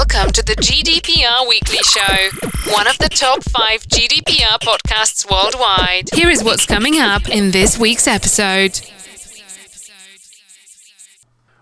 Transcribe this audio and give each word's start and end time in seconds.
Welcome 0.00 0.32
to 0.32 0.42
the 0.42 0.56
GDPR 0.56 1.46
Weekly 1.46 1.82
Show, 1.82 2.72
one 2.72 2.86
of 2.86 2.96
the 2.96 3.10
top 3.10 3.44
five 3.44 3.82
GDPR 3.82 4.58
podcasts 4.58 5.30
worldwide. 5.30 6.08
Here 6.14 6.30
is 6.30 6.42
what's 6.42 6.64
coming 6.64 6.98
up 6.98 7.28
in 7.28 7.50
this 7.50 7.78
week's 7.78 8.06
episode. 8.06 8.80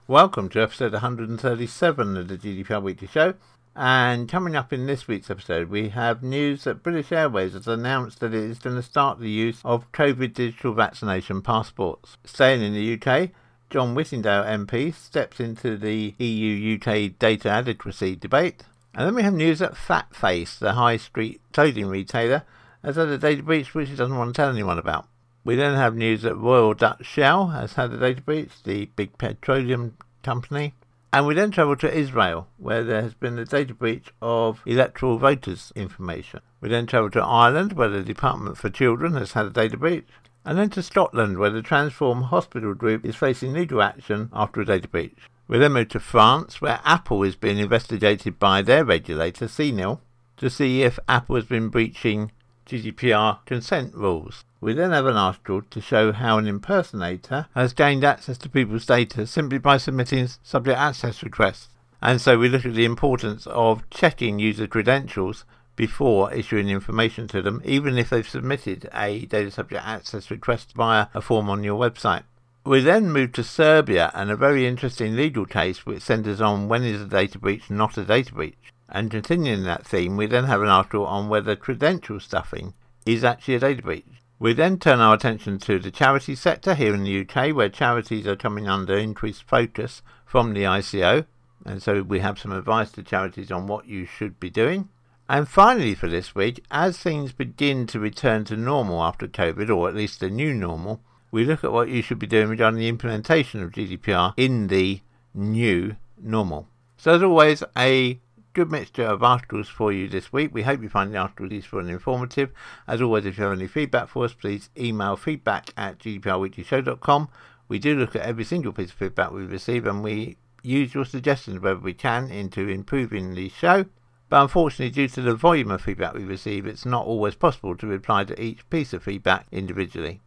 Welcome 0.06 0.48
to 0.50 0.62
episode 0.62 0.92
137 0.92 2.16
of 2.16 2.28
the 2.28 2.38
GDPR 2.38 2.80
Weekly 2.80 3.08
Show. 3.08 3.34
And 3.74 4.28
coming 4.28 4.54
up 4.54 4.72
in 4.72 4.86
this 4.86 5.08
week's 5.08 5.30
episode, 5.30 5.68
we 5.68 5.88
have 5.88 6.22
news 6.22 6.62
that 6.62 6.84
British 6.84 7.10
Airways 7.10 7.54
has 7.54 7.66
announced 7.66 8.20
that 8.20 8.34
it 8.34 8.44
is 8.44 8.60
going 8.60 8.76
to 8.76 8.82
start 8.84 9.18
the 9.18 9.28
use 9.28 9.60
of 9.64 9.90
COVID 9.90 10.32
digital 10.32 10.74
vaccination 10.74 11.42
passports. 11.42 12.16
Staying 12.24 12.62
in 12.62 12.72
the 12.72 12.94
UK, 12.94 13.30
John 13.70 13.94
Whittingdale 13.94 14.44
MP 14.44 14.94
steps 14.94 15.40
into 15.40 15.76
the 15.76 16.14
EU 16.18 16.76
UK 16.76 17.18
data 17.18 17.50
adequacy 17.50 18.16
debate. 18.16 18.64
And 18.94 19.06
then 19.06 19.14
we 19.14 19.22
have 19.22 19.34
news 19.34 19.58
that 19.58 19.74
Fatface, 19.74 20.58
the 20.58 20.72
high 20.72 20.96
street 20.96 21.42
clothing 21.52 21.86
retailer, 21.86 22.44
has 22.82 22.96
had 22.96 23.08
a 23.08 23.18
data 23.18 23.42
breach 23.42 23.74
which 23.74 23.90
he 23.90 23.96
doesn't 23.96 24.16
want 24.16 24.34
to 24.34 24.40
tell 24.40 24.50
anyone 24.50 24.78
about. 24.78 25.06
We 25.44 25.54
then 25.54 25.74
have 25.74 25.94
news 25.94 26.22
that 26.22 26.36
Royal 26.36 26.72
Dutch 26.72 27.04
Shell 27.04 27.48
has 27.48 27.74
had 27.74 27.92
a 27.92 27.98
data 27.98 28.22
breach, 28.22 28.62
the 28.64 28.86
big 28.96 29.18
petroleum 29.18 29.96
company. 30.22 30.74
And 31.12 31.26
we 31.26 31.34
then 31.34 31.50
travel 31.50 31.76
to 31.76 31.94
Israel, 31.94 32.48
where 32.56 32.84
there 32.84 33.02
has 33.02 33.14
been 33.14 33.38
a 33.38 33.44
data 33.44 33.74
breach 33.74 34.12
of 34.20 34.62
electoral 34.66 35.18
voters' 35.18 35.72
information. 35.76 36.40
We 36.60 36.68
then 36.70 36.86
travel 36.86 37.10
to 37.10 37.22
Ireland, 37.22 37.74
where 37.74 37.88
the 37.88 38.02
Department 38.02 38.56
for 38.56 38.70
Children 38.70 39.14
has 39.14 39.32
had 39.32 39.46
a 39.46 39.50
data 39.50 39.76
breach 39.76 40.08
and 40.44 40.58
then 40.58 40.70
to 40.70 40.82
Scotland, 40.82 41.38
where 41.38 41.50
the 41.50 41.62
Transform 41.62 42.22
Hospital 42.22 42.74
Group 42.74 43.04
is 43.04 43.16
facing 43.16 43.52
legal 43.52 43.82
action 43.82 44.30
after 44.32 44.60
a 44.60 44.64
data 44.64 44.88
breach. 44.88 45.18
We 45.46 45.58
then 45.58 45.72
move 45.72 45.88
to 45.90 46.00
France, 46.00 46.60
where 46.60 46.80
Apple 46.84 47.22
is 47.22 47.36
being 47.36 47.58
investigated 47.58 48.38
by 48.38 48.62
their 48.62 48.84
regulator, 48.84 49.46
CNIL, 49.46 50.00
to 50.36 50.50
see 50.50 50.82
if 50.82 50.98
Apple 51.08 51.36
has 51.36 51.46
been 51.46 51.68
breaching 51.68 52.32
GDPR 52.66 53.38
consent 53.46 53.94
rules. 53.94 54.44
We 54.60 54.74
then 54.74 54.90
have 54.90 55.06
an 55.06 55.16
article 55.16 55.62
to 55.62 55.80
show 55.80 56.12
how 56.12 56.36
an 56.36 56.46
impersonator 56.46 57.46
has 57.54 57.72
gained 57.72 58.04
access 58.04 58.36
to 58.38 58.48
people's 58.48 58.84
data 58.84 59.26
simply 59.26 59.58
by 59.58 59.78
submitting 59.78 60.28
subject 60.42 60.78
access 60.78 61.22
requests. 61.22 61.68
And 62.02 62.20
so 62.20 62.38
we 62.38 62.48
look 62.48 62.66
at 62.66 62.74
the 62.74 62.84
importance 62.84 63.46
of 63.46 63.88
checking 63.90 64.38
user 64.38 64.66
credentials 64.66 65.44
before 65.78 66.34
issuing 66.34 66.68
information 66.68 67.28
to 67.28 67.40
them, 67.40 67.62
even 67.64 67.96
if 67.96 68.10
they've 68.10 68.28
submitted 68.28 68.90
a 68.92 69.24
data 69.26 69.48
subject 69.48 69.86
access 69.86 70.28
request 70.28 70.72
via 70.74 71.06
a 71.14 71.20
form 71.20 71.48
on 71.48 71.62
your 71.62 71.78
website. 71.78 72.24
We 72.64 72.80
then 72.80 73.12
move 73.12 73.30
to 73.34 73.44
Serbia 73.44 74.10
and 74.12 74.28
a 74.28 74.36
very 74.36 74.66
interesting 74.66 75.14
legal 75.14 75.46
case 75.46 75.86
which 75.86 76.02
centres 76.02 76.40
on 76.40 76.68
when 76.68 76.82
is 76.82 77.00
a 77.00 77.06
data 77.06 77.38
breach 77.38 77.70
not 77.70 77.96
a 77.96 78.04
data 78.04 78.34
breach. 78.34 78.74
And 78.88 79.08
continuing 79.08 79.62
that 79.64 79.86
theme, 79.86 80.16
we 80.16 80.26
then 80.26 80.46
have 80.46 80.62
an 80.62 80.68
article 80.68 81.06
on 81.06 81.28
whether 81.28 81.54
credential 81.54 82.18
stuffing 82.18 82.74
is 83.06 83.22
actually 83.22 83.54
a 83.54 83.60
data 83.60 83.82
breach. 83.82 84.04
We 84.40 84.54
then 84.54 84.80
turn 84.80 84.98
our 84.98 85.14
attention 85.14 85.58
to 85.60 85.78
the 85.78 85.92
charity 85.92 86.34
sector 86.34 86.74
here 86.74 86.92
in 86.92 87.04
the 87.04 87.20
UK, 87.20 87.54
where 87.54 87.68
charities 87.68 88.26
are 88.26 88.36
coming 88.36 88.66
under 88.66 88.98
increased 88.98 89.44
focus 89.44 90.02
from 90.26 90.54
the 90.54 90.64
ICO. 90.64 91.26
And 91.64 91.80
so 91.80 92.02
we 92.02 92.18
have 92.18 92.40
some 92.40 92.52
advice 92.52 92.90
to 92.92 93.04
charities 93.04 93.52
on 93.52 93.68
what 93.68 93.86
you 93.86 94.06
should 94.06 94.40
be 94.40 94.50
doing. 94.50 94.88
And 95.28 95.46
finally, 95.46 95.94
for 95.94 96.08
this 96.08 96.34
week, 96.34 96.64
as 96.70 96.96
things 96.96 97.32
begin 97.32 97.86
to 97.88 98.00
return 98.00 98.44
to 98.44 98.56
normal 98.56 99.02
after 99.02 99.28
COVID, 99.28 99.68
or 99.68 99.86
at 99.88 99.94
least 99.94 100.20
the 100.20 100.30
new 100.30 100.54
normal, 100.54 101.02
we 101.30 101.44
look 101.44 101.62
at 101.62 101.72
what 101.72 101.90
you 101.90 102.00
should 102.00 102.18
be 102.18 102.26
doing 102.26 102.48
regarding 102.48 102.80
the 102.80 102.88
implementation 102.88 103.62
of 103.62 103.72
GDPR 103.72 104.32
in 104.38 104.68
the 104.68 105.02
new 105.34 105.96
normal. 106.18 106.66
So, 106.96 107.14
as 107.14 107.22
always, 107.22 107.62
a 107.76 108.18
good 108.54 108.70
mixture 108.70 109.04
of 109.04 109.22
articles 109.22 109.68
for 109.68 109.92
you 109.92 110.08
this 110.08 110.32
week. 110.32 110.54
We 110.54 110.62
hope 110.62 110.82
you 110.82 110.88
find 110.88 111.12
the 111.12 111.18
articles 111.18 111.52
useful 111.52 111.80
and 111.80 111.90
informative. 111.90 112.50
As 112.86 113.02
always, 113.02 113.26
if 113.26 113.36
you 113.36 113.44
have 113.44 113.52
any 113.52 113.66
feedback 113.66 114.08
for 114.08 114.24
us, 114.24 114.32
please 114.32 114.70
email 114.78 115.16
feedback 115.16 115.70
at 115.76 115.98
gdprweeklyshow.com. 115.98 117.28
We 117.68 117.78
do 117.78 117.98
look 117.98 118.16
at 118.16 118.22
every 118.22 118.44
single 118.44 118.72
piece 118.72 118.90
of 118.90 118.96
feedback 118.96 119.30
we 119.30 119.44
receive 119.44 119.86
and 119.86 120.02
we 120.02 120.38
use 120.62 120.94
your 120.94 121.04
suggestions 121.04 121.60
wherever 121.60 121.80
we 121.80 121.92
can 121.92 122.30
into 122.30 122.66
improving 122.66 123.34
the 123.34 123.50
show. 123.50 123.84
But 124.28 124.42
unfortunately, 124.42 124.90
due 124.90 125.08
to 125.08 125.22
the 125.22 125.34
volume 125.34 125.70
of 125.70 125.80
feedback 125.80 126.14
we 126.14 126.24
receive, 126.24 126.66
it's 126.66 126.84
not 126.84 127.06
always 127.06 127.34
possible 127.34 127.76
to 127.76 127.86
reply 127.86 128.24
to 128.24 128.40
each 128.40 128.68
piece 128.68 128.92
of 128.92 129.02
feedback 129.02 129.46
individually. 129.50 130.20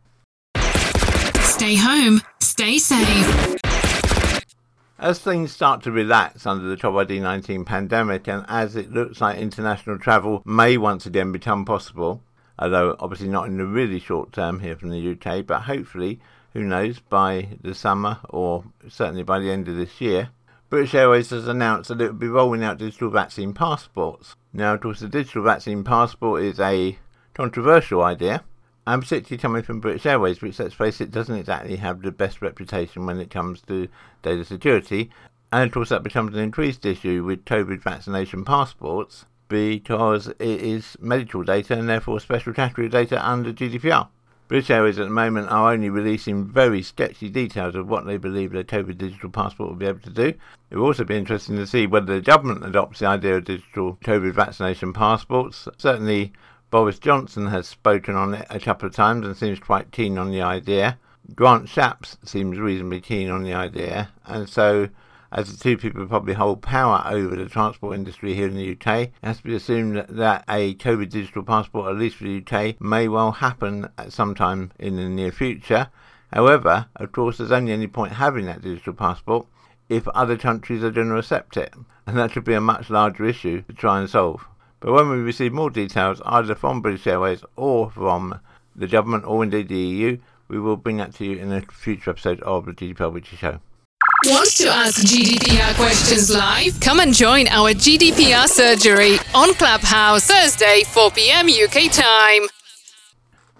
Stay 1.41 1.75
home, 1.75 2.21
stay 2.39 2.79
safe. 2.79 3.57
As 4.97 5.19
things 5.19 5.51
start 5.51 5.83
to 5.83 5.91
relax 5.91 6.45
under 6.45 6.67
the 6.67 6.77
COVID 6.77 7.21
19 7.21 7.65
pandemic, 7.65 8.27
and 8.27 8.45
as 8.47 8.75
it 8.75 8.91
looks 8.91 9.21
like 9.21 9.37
international 9.37 9.99
travel 9.99 10.41
may 10.45 10.77
once 10.77 11.05
again 11.05 11.31
become 11.31 11.65
possible, 11.65 12.21
although 12.57 12.95
obviously 12.99 13.27
not 13.27 13.47
in 13.47 13.57
the 13.57 13.65
really 13.65 13.99
short 13.99 14.31
term 14.31 14.59
here 14.59 14.75
from 14.75 14.89
the 14.89 15.11
UK, 15.11 15.45
but 15.45 15.61
hopefully, 15.61 16.19
who 16.53 16.63
knows, 16.63 16.99
by 16.99 17.49
the 17.61 17.75
summer 17.75 18.19
or 18.29 18.63
certainly 18.89 19.23
by 19.23 19.39
the 19.39 19.51
end 19.51 19.67
of 19.67 19.75
this 19.75 20.01
year, 20.01 20.29
British 20.71 20.95
Airways 20.95 21.31
has 21.31 21.49
announced 21.49 21.89
that 21.89 21.99
it 21.99 22.07
will 22.07 22.13
be 22.13 22.29
rolling 22.29 22.63
out 22.63 22.77
digital 22.77 23.09
vaccine 23.09 23.53
passports. 23.53 24.37
Now, 24.53 24.73
of 24.73 24.79
course, 24.79 25.01
the 25.01 25.09
digital 25.09 25.43
vaccine 25.43 25.83
passport 25.83 26.43
is 26.43 26.61
a 26.61 26.97
controversial 27.33 28.01
idea, 28.01 28.45
and 28.87 29.01
particularly 29.01 29.41
coming 29.41 29.63
from 29.63 29.81
British 29.81 30.05
Airways, 30.05 30.41
which, 30.41 30.59
let's 30.59 30.73
face 30.73 31.01
it, 31.01 31.11
doesn't 31.11 31.35
exactly 31.35 31.75
have 31.75 32.01
the 32.01 32.11
best 32.13 32.41
reputation 32.41 33.05
when 33.05 33.19
it 33.19 33.29
comes 33.29 33.59
to 33.63 33.89
data 34.23 34.45
security. 34.45 35.11
And 35.51 35.65
of 35.65 35.73
course, 35.73 35.89
that 35.89 36.03
becomes 36.03 36.33
an 36.35 36.41
increased 36.41 36.85
issue 36.85 37.25
with 37.25 37.43
COVID 37.43 37.81
vaccination 37.81 38.45
passports 38.45 39.25
because 39.49 40.27
it 40.27 40.39
is 40.39 40.95
medical 41.01 41.43
data 41.43 41.77
and 41.77 41.89
therefore 41.89 42.21
special 42.21 42.53
category 42.53 42.87
data 42.87 43.21
under 43.29 43.51
GDPR. 43.51 44.07
British 44.51 44.69
Airways 44.69 44.99
at 44.99 45.05
the 45.05 45.13
moment 45.13 45.49
are 45.49 45.71
only 45.71 45.89
releasing 45.89 46.45
very 46.45 46.81
sketchy 46.81 47.29
details 47.29 47.73
of 47.73 47.87
what 47.87 48.05
they 48.05 48.17
believe 48.17 48.51
their 48.51 48.65
COVID 48.65 48.97
digital 48.97 49.29
passport 49.29 49.69
will 49.69 49.77
be 49.77 49.85
able 49.85 50.01
to 50.01 50.09
do. 50.09 50.33
It 50.69 50.75
will 50.75 50.87
also 50.87 51.05
be 51.05 51.15
interesting 51.15 51.55
to 51.55 51.65
see 51.65 51.87
whether 51.87 52.15
the 52.15 52.21
government 52.21 52.65
adopts 52.65 52.99
the 52.99 53.05
idea 53.05 53.37
of 53.37 53.45
digital 53.45 53.97
COVID 54.03 54.33
vaccination 54.33 54.91
passports. 54.91 55.69
Certainly, 55.77 56.33
Boris 56.69 56.99
Johnson 56.99 57.47
has 57.47 57.65
spoken 57.65 58.15
on 58.15 58.33
it 58.33 58.45
a 58.49 58.59
couple 58.59 58.89
of 58.89 58.93
times 58.93 59.25
and 59.25 59.37
seems 59.37 59.57
quite 59.57 59.93
keen 59.93 60.17
on 60.17 60.31
the 60.31 60.41
idea. 60.41 60.99
Grant 61.33 61.69
Shapps 61.69 62.17
seems 62.25 62.59
reasonably 62.59 62.99
keen 62.99 63.29
on 63.29 63.43
the 63.43 63.53
idea, 63.53 64.09
and 64.25 64.49
so 64.49 64.89
as 65.31 65.51
the 65.51 65.61
two 65.61 65.77
people 65.77 66.05
probably 66.05 66.33
hold 66.33 66.61
power 66.61 67.03
over 67.05 67.35
the 67.35 67.47
transport 67.47 67.95
industry 67.95 68.33
here 68.33 68.47
in 68.47 68.55
the 68.55 68.71
UK, 68.71 68.87
it 69.07 69.11
has 69.23 69.37
to 69.37 69.43
be 69.43 69.55
assumed 69.55 70.05
that, 70.09 70.43
a 70.49 70.75
COVID 70.75 71.09
digital 71.09 71.43
passport, 71.43 71.89
at 71.89 71.97
least 71.97 72.17
for 72.17 72.25
the 72.25 72.43
UK, 72.45 72.79
may 72.81 73.07
well 73.07 73.31
happen 73.31 73.89
at 73.97 74.11
some 74.11 74.35
time 74.35 74.71
in 74.77 74.97
the 74.97 75.07
near 75.07 75.31
future. 75.31 75.87
However, 76.33 76.87
of 76.95 77.11
course, 77.11 77.37
there's 77.37 77.51
only 77.51 77.71
any 77.71 77.87
point 77.87 78.13
having 78.13 78.45
that 78.45 78.61
digital 78.61 78.93
passport 78.93 79.47
if 79.89 80.07
other 80.09 80.37
countries 80.37 80.83
are 80.83 80.91
going 80.91 81.09
to 81.09 81.17
accept 81.17 81.57
it, 81.57 81.73
and 82.05 82.17
that 82.17 82.31
should 82.31 82.45
be 82.45 82.53
a 82.53 82.61
much 82.61 82.89
larger 82.89 83.25
issue 83.25 83.61
to 83.63 83.73
try 83.73 83.99
and 83.99 84.09
solve. 84.09 84.45
But 84.79 84.93
when 84.93 85.09
we 85.09 85.17
receive 85.17 85.53
more 85.53 85.69
details, 85.69 86.21
either 86.25 86.55
from 86.55 86.81
British 86.81 87.07
Airways 87.07 87.43
or 87.55 87.91
from 87.91 88.39
the 88.75 88.87
government 88.87 89.25
or 89.25 89.43
indeed 89.43 89.67
the 89.67 89.77
EU, 89.77 90.17
we 90.47 90.59
will 90.59 90.77
bring 90.77 90.97
that 90.97 91.13
to 91.15 91.25
you 91.25 91.37
in 91.37 91.51
a 91.51 91.61
future 91.61 92.09
episode 92.09 92.41
of 92.41 92.65
the 92.65 92.73
GDPR 92.73 93.11
Weekly 93.11 93.37
Show. 93.37 93.59
Want 94.23 94.51
to 94.57 94.67
ask 94.67 95.03
GDPR 95.03 95.73
questions 95.73 96.29
live? 96.29 96.79
Come 96.79 96.99
and 96.99 97.11
join 97.11 97.47
our 97.47 97.71
GDPR 97.71 98.47
surgery 98.47 99.17
on 99.33 99.51
Clubhouse 99.55 100.25
Thursday, 100.27 100.83
4 100.83 101.09
p.m. 101.09 101.47
UK 101.47 101.91
time. 101.91 102.43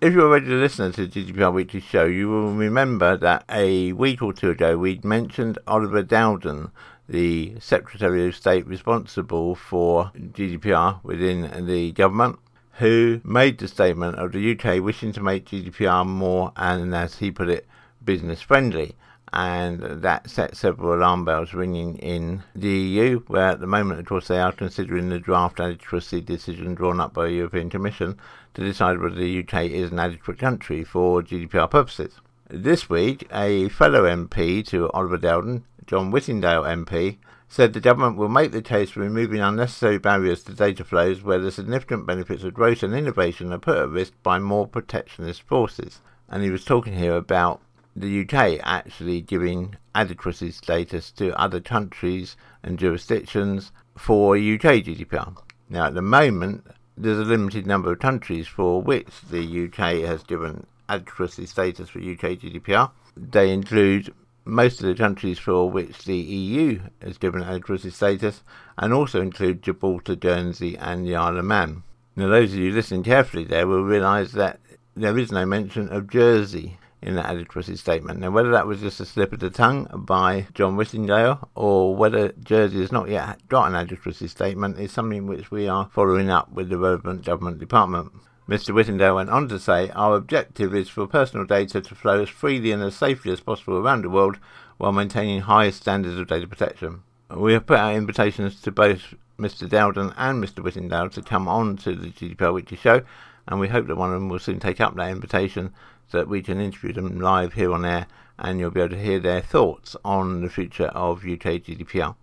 If 0.02 0.14
you're 0.14 0.28
a 0.28 0.30
regular 0.30 0.60
listener 0.60 0.92
to 0.92 1.08
the 1.08 1.26
GDPR 1.26 1.52
Weekly 1.52 1.80
Show, 1.80 2.06
you 2.06 2.30
will 2.30 2.54
remember 2.54 3.18
that 3.18 3.44
a 3.50 3.94
week 3.94 4.22
or 4.22 4.34
two 4.34 4.52
ago 4.52 4.78
we 4.78 5.02
mentioned 5.04 5.58
Oliver 5.66 6.04
Dowden, 6.04 6.70
the 7.10 7.56
Secretary 7.60 8.28
of 8.28 8.36
State 8.36 8.68
responsible 8.68 9.56
for 9.56 10.12
GDPR 10.16 11.04
within 11.04 11.66
the 11.66 11.92
government, 11.94 12.38
who 12.74 13.20
made 13.24 13.58
the 13.58 13.68
statement 13.68 14.20
of 14.20 14.32
the 14.32 14.52
UK 14.52 14.80
wishing 14.80 15.12
to 15.14 15.24
make 15.24 15.46
GDPR 15.46 16.06
more, 16.06 16.52
and 16.56 16.94
as 16.94 17.18
he 17.18 17.32
put 17.32 17.50
it, 17.50 17.68
business 18.06 18.44
friendly 18.44 18.96
and 19.34 19.80
that 19.82 20.30
set 20.30 20.58
several 20.58 20.94
alarm 20.94 21.24
bells 21.24 21.54
ringing 21.54 21.98
in 21.98 22.44
the 22.54 22.70
EU, 22.70 23.20
where 23.28 23.50
at 23.50 23.62
the 23.62 23.68
moment, 23.68 24.00
of 24.00 24.06
course, 24.06 24.28
they 24.28 24.40
are 24.40 24.52
considering 24.52 25.10
the 25.10 25.20
draft 25.20 25.60
adequacy 25.60 26.20
decision 26.20 26.76
drawn 26.76 27.00
up 27.00 27.14
by 27.14 27.28
the 27.28 27.34
European 27.34 27.70
Commission 27.70 28.18
to 28.54 28.62
decide 28.62 29.00
whether 29.00 29.16
the 29.16 29.40
UK 29.40 29.66
is 29.66 29.92
an 29.92 30.00
adequate 30.00 30.38
country 30.38 30.84
for 30.84 31.22
GDPR 31.22 31.70
purposes. 31.70 32.20
This 32.50 32.90
week, 32.90 33.26
a 33.34 33.70
fellow 33.70 34.04
MP 34.04 34.66
to 34.68 34.90
Oliver 34.92 35.18
Dowden, 35.18 35.64
John 35.88 36.12
Whittingdale 36.12 36.64
MP, 36.64 37.18
said 37.48 37.72
the 37.72 37.80
government 37.80 38.18
will 38.18 38.30
make 38.30 38.52
the 38.52 38.62
case 38.62 38.92
for 38.92 39.00
removing 39.00 39.40
unnecessary 39.40 39.98
barriers 39.98 40.44
to 40.44 40.54
data 40.54 40.84
flows 40.84 41.22
where 41.22 41.40
the 41.40 41.52
significant 41.52 42.06
benefits 42.06 42.44
of 42.44 42.54
growth 42.54 42.84
and 42.84 42.94
innovation 42.94 43.54
are 43.54 43.60
put 43.60 43.78
at 43.78 43.90
risk 43.90 44.14
by 44.24 44.40
more 44.40 44.68
protectionist 44.68 45.42
forces. 45.44 46.02
And 46.28 46.44
he 46.44 46.50
was 46.50 46.66
talking 46.66 46.94
here 46.94 47.16
about 47.16 47.62
the 47.96 48.22
UK 48.22 48.60
actually 48.64 49.22
giving 49.22 49.76
adequacy 49.94 50.52
status 50.52 51.12
to 51.12 51.38
other 51.40 51.60
countries 51.60 52.38
and 52.64 52.80
jurisdictions 52.80 53.72
for 53.98 54.36
UK 54.36 54.84
GDPR. 54.86 55.36
Now, 55.70 55.86
at 55.88 55.94
the 55.94 56.02
moment, 56.02 56.66
there's 56.98 57.20
a 57.20 57.24
limited 57.24 57.66
number 57.66 57.92
of 57.92 58.00
countries 58.00 58.48
for 58.48 58.82
which 58.82 59.22
the 59.30 59.66
UK 59.66 60.08
has 60.08 60.24
given 60.24 60.66
adequacy 60.88 61.46
status 61.46 61.90
for 61.90 62.00
UK 62.00 62.38
GDPR. 62.38 62.92
They 63.16 63.52
include 63.52 64.14
most 64.46 64.82
of 64.82 64.88
the 64.88 64.96
countries 64.96 65.40
for 65.40 65.70
which 65.70 66.06
the 66.06 66.18
EU 66.18 66.82
has 67.02 67.18
given 67.18 67.44
adequacy 67.44 67.90
status 67.90 68.44
and 68.78 68.94
also 68.94 69.22
include 69.22 69.62
Gibraltar, 69.62 70.16
Guernsey, 70.16 70.78
and 70.78 71.06
the 71.06 71.16
Isle 71.16 71.38
of 71.38 71.46
Man. 71.46 71.84
Now, 72.16 72.28
those 72.28 72.54
of 72.54 72.60
you 72.60 72.72
listening 72.72 73.04
carefully 73.04 73.44
there 73.44 73.68
will 73.68 73.84
realise 73.84 74.32
that 74.34 74.60
there 74.96 75.18
is 75.18 75.32
no 75.32 75.46
mention 75.46 75.88
of 75.90 76.10
Jersey 76.10 76.78
in 77.02 77.16
that 77.16 77.26
adequacy 77.26 77.76
statement. 77.76 78.20
Now, 78.20 78.30
whether 78.30 78.52
that 78.52 78.68
was 78.68 78.82
just 78.82 79.00
a 79.00 79.06
slip 79.06 79.34
of 79.34 79.40
the 79.40 79.50
tongue 79.50 79.88
by 79.94 80.48
John 80.54 80.76
Whittingdale 80.76 81.50
or 81.56 81.96
whether 81.96 82.32
Jersey 82.34 82.80
has 82.80 82.92
not 82.92 83.10
yet 83.10 83.48
got 83.48 83.68
an 83.70 83.76
adequacy 83.76 84.28
statement 84.28 84.80
is 84.80 84.92
something 84.92 85.26
which 85.26 85.50
we 85.50 85.68
are 85.68 85.90
following 85.92 86.30
up 86.30 86.52
with 86.52 86.70
the 86.70 86.78
relevant 86.78 87.26
government 87.26 87.60
department. 87.60 88.12
Mr. 88.48 88.74
Whittingdale 88.74 89.16
went 89.16 89.30
on 89.30 89.48
to 89.48 89.60
say, 89.60 89.90
Our 89.92 90.16
objective 90.16 90.76
is 90.76 90.90
for 90.90 91.08
personal 91.08 91.46
data 91.46 91.82
to 91.82 91.96
flow 91.96 92.22
as 92.22 92.30
freely 92.30 92.72
and 92.72 92.84
as 92.84 92.96
safely 92.96 93.32
as 93.32 93.40
possible 93.40 93.78
around 93.78 94.04
the 94.04 94.10
world 94.10 94.38
while 94.78 94.92
maintaining 94.92 95.42
highest 95.42 95.82
standards 95.82 96.18
of 96.18 96.28
data 96.28 96.48
protection. 96.48 97.02
We 97.30 97.54
have 97.54 97.66
put 97.66 97.80
out 97.80 97.96
invitations 97.96 98.62
to 98.62 98.72
both 98.72 99.16
Mr. 99.40 99.68
Dowden 99.68 100.14
and 100.18 100.44
Mr. 100.44 100.62
Whittingdale 100.62 101.10
to 101.12 101.22
come 101.22 101.48
on 101.48 101.78
to 101.78 101.96
the 101.96 102.10
GDPR 102.10 102.54
Weekly 102.54 102.78
show, 102.78 103.02
and 103.48 103.60
we 103.60 103.70
hope 103.70 103.88
that 103.88 103.96
one 103.96 104.10
of 104.10 104.16
them 104.16 104.30
will 104.30 104.40
soon 104.40 104.60
take 104.60 104.82
up 104.82 104.96
that 104.96 105.10
invitation 105.10 105.74
that 106.12 106.28
we 106.28 106.42
can 106.42 106.60
interview 106.60 106.94
them 106.94 107.20
live 107.20 107.54
here 107.54 107.74
on 107.74 107.86
air 107.86 108.08
and 108.38 108.60
you'll 108.60 108.72
be 108.72 108.82
able 108.82 108.96
to 108.96 109.02
hear 109.02 109.20
their 109.20 109.42
thoughts 109.42 109.96
on 110.04 110.42
the 110.42 110.50
future 110.50 110.88
of 110.88 111.20
UK 111.20 111.62
GDPR. 111.64 112.16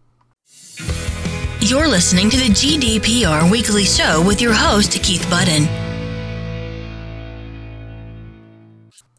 You're 1.60 1.88
listening 1.88 2.30
to 2.30 2.36
the 2.36 2.48
GDPR 2.50 3.50
Weekly 3.50 3.84
Show 3.84 4.24
with 4.26 4.40
your 4.40 4.52
host, 4.52 4.92
Keith 5.02 5.28
Budden. 5.28 5.68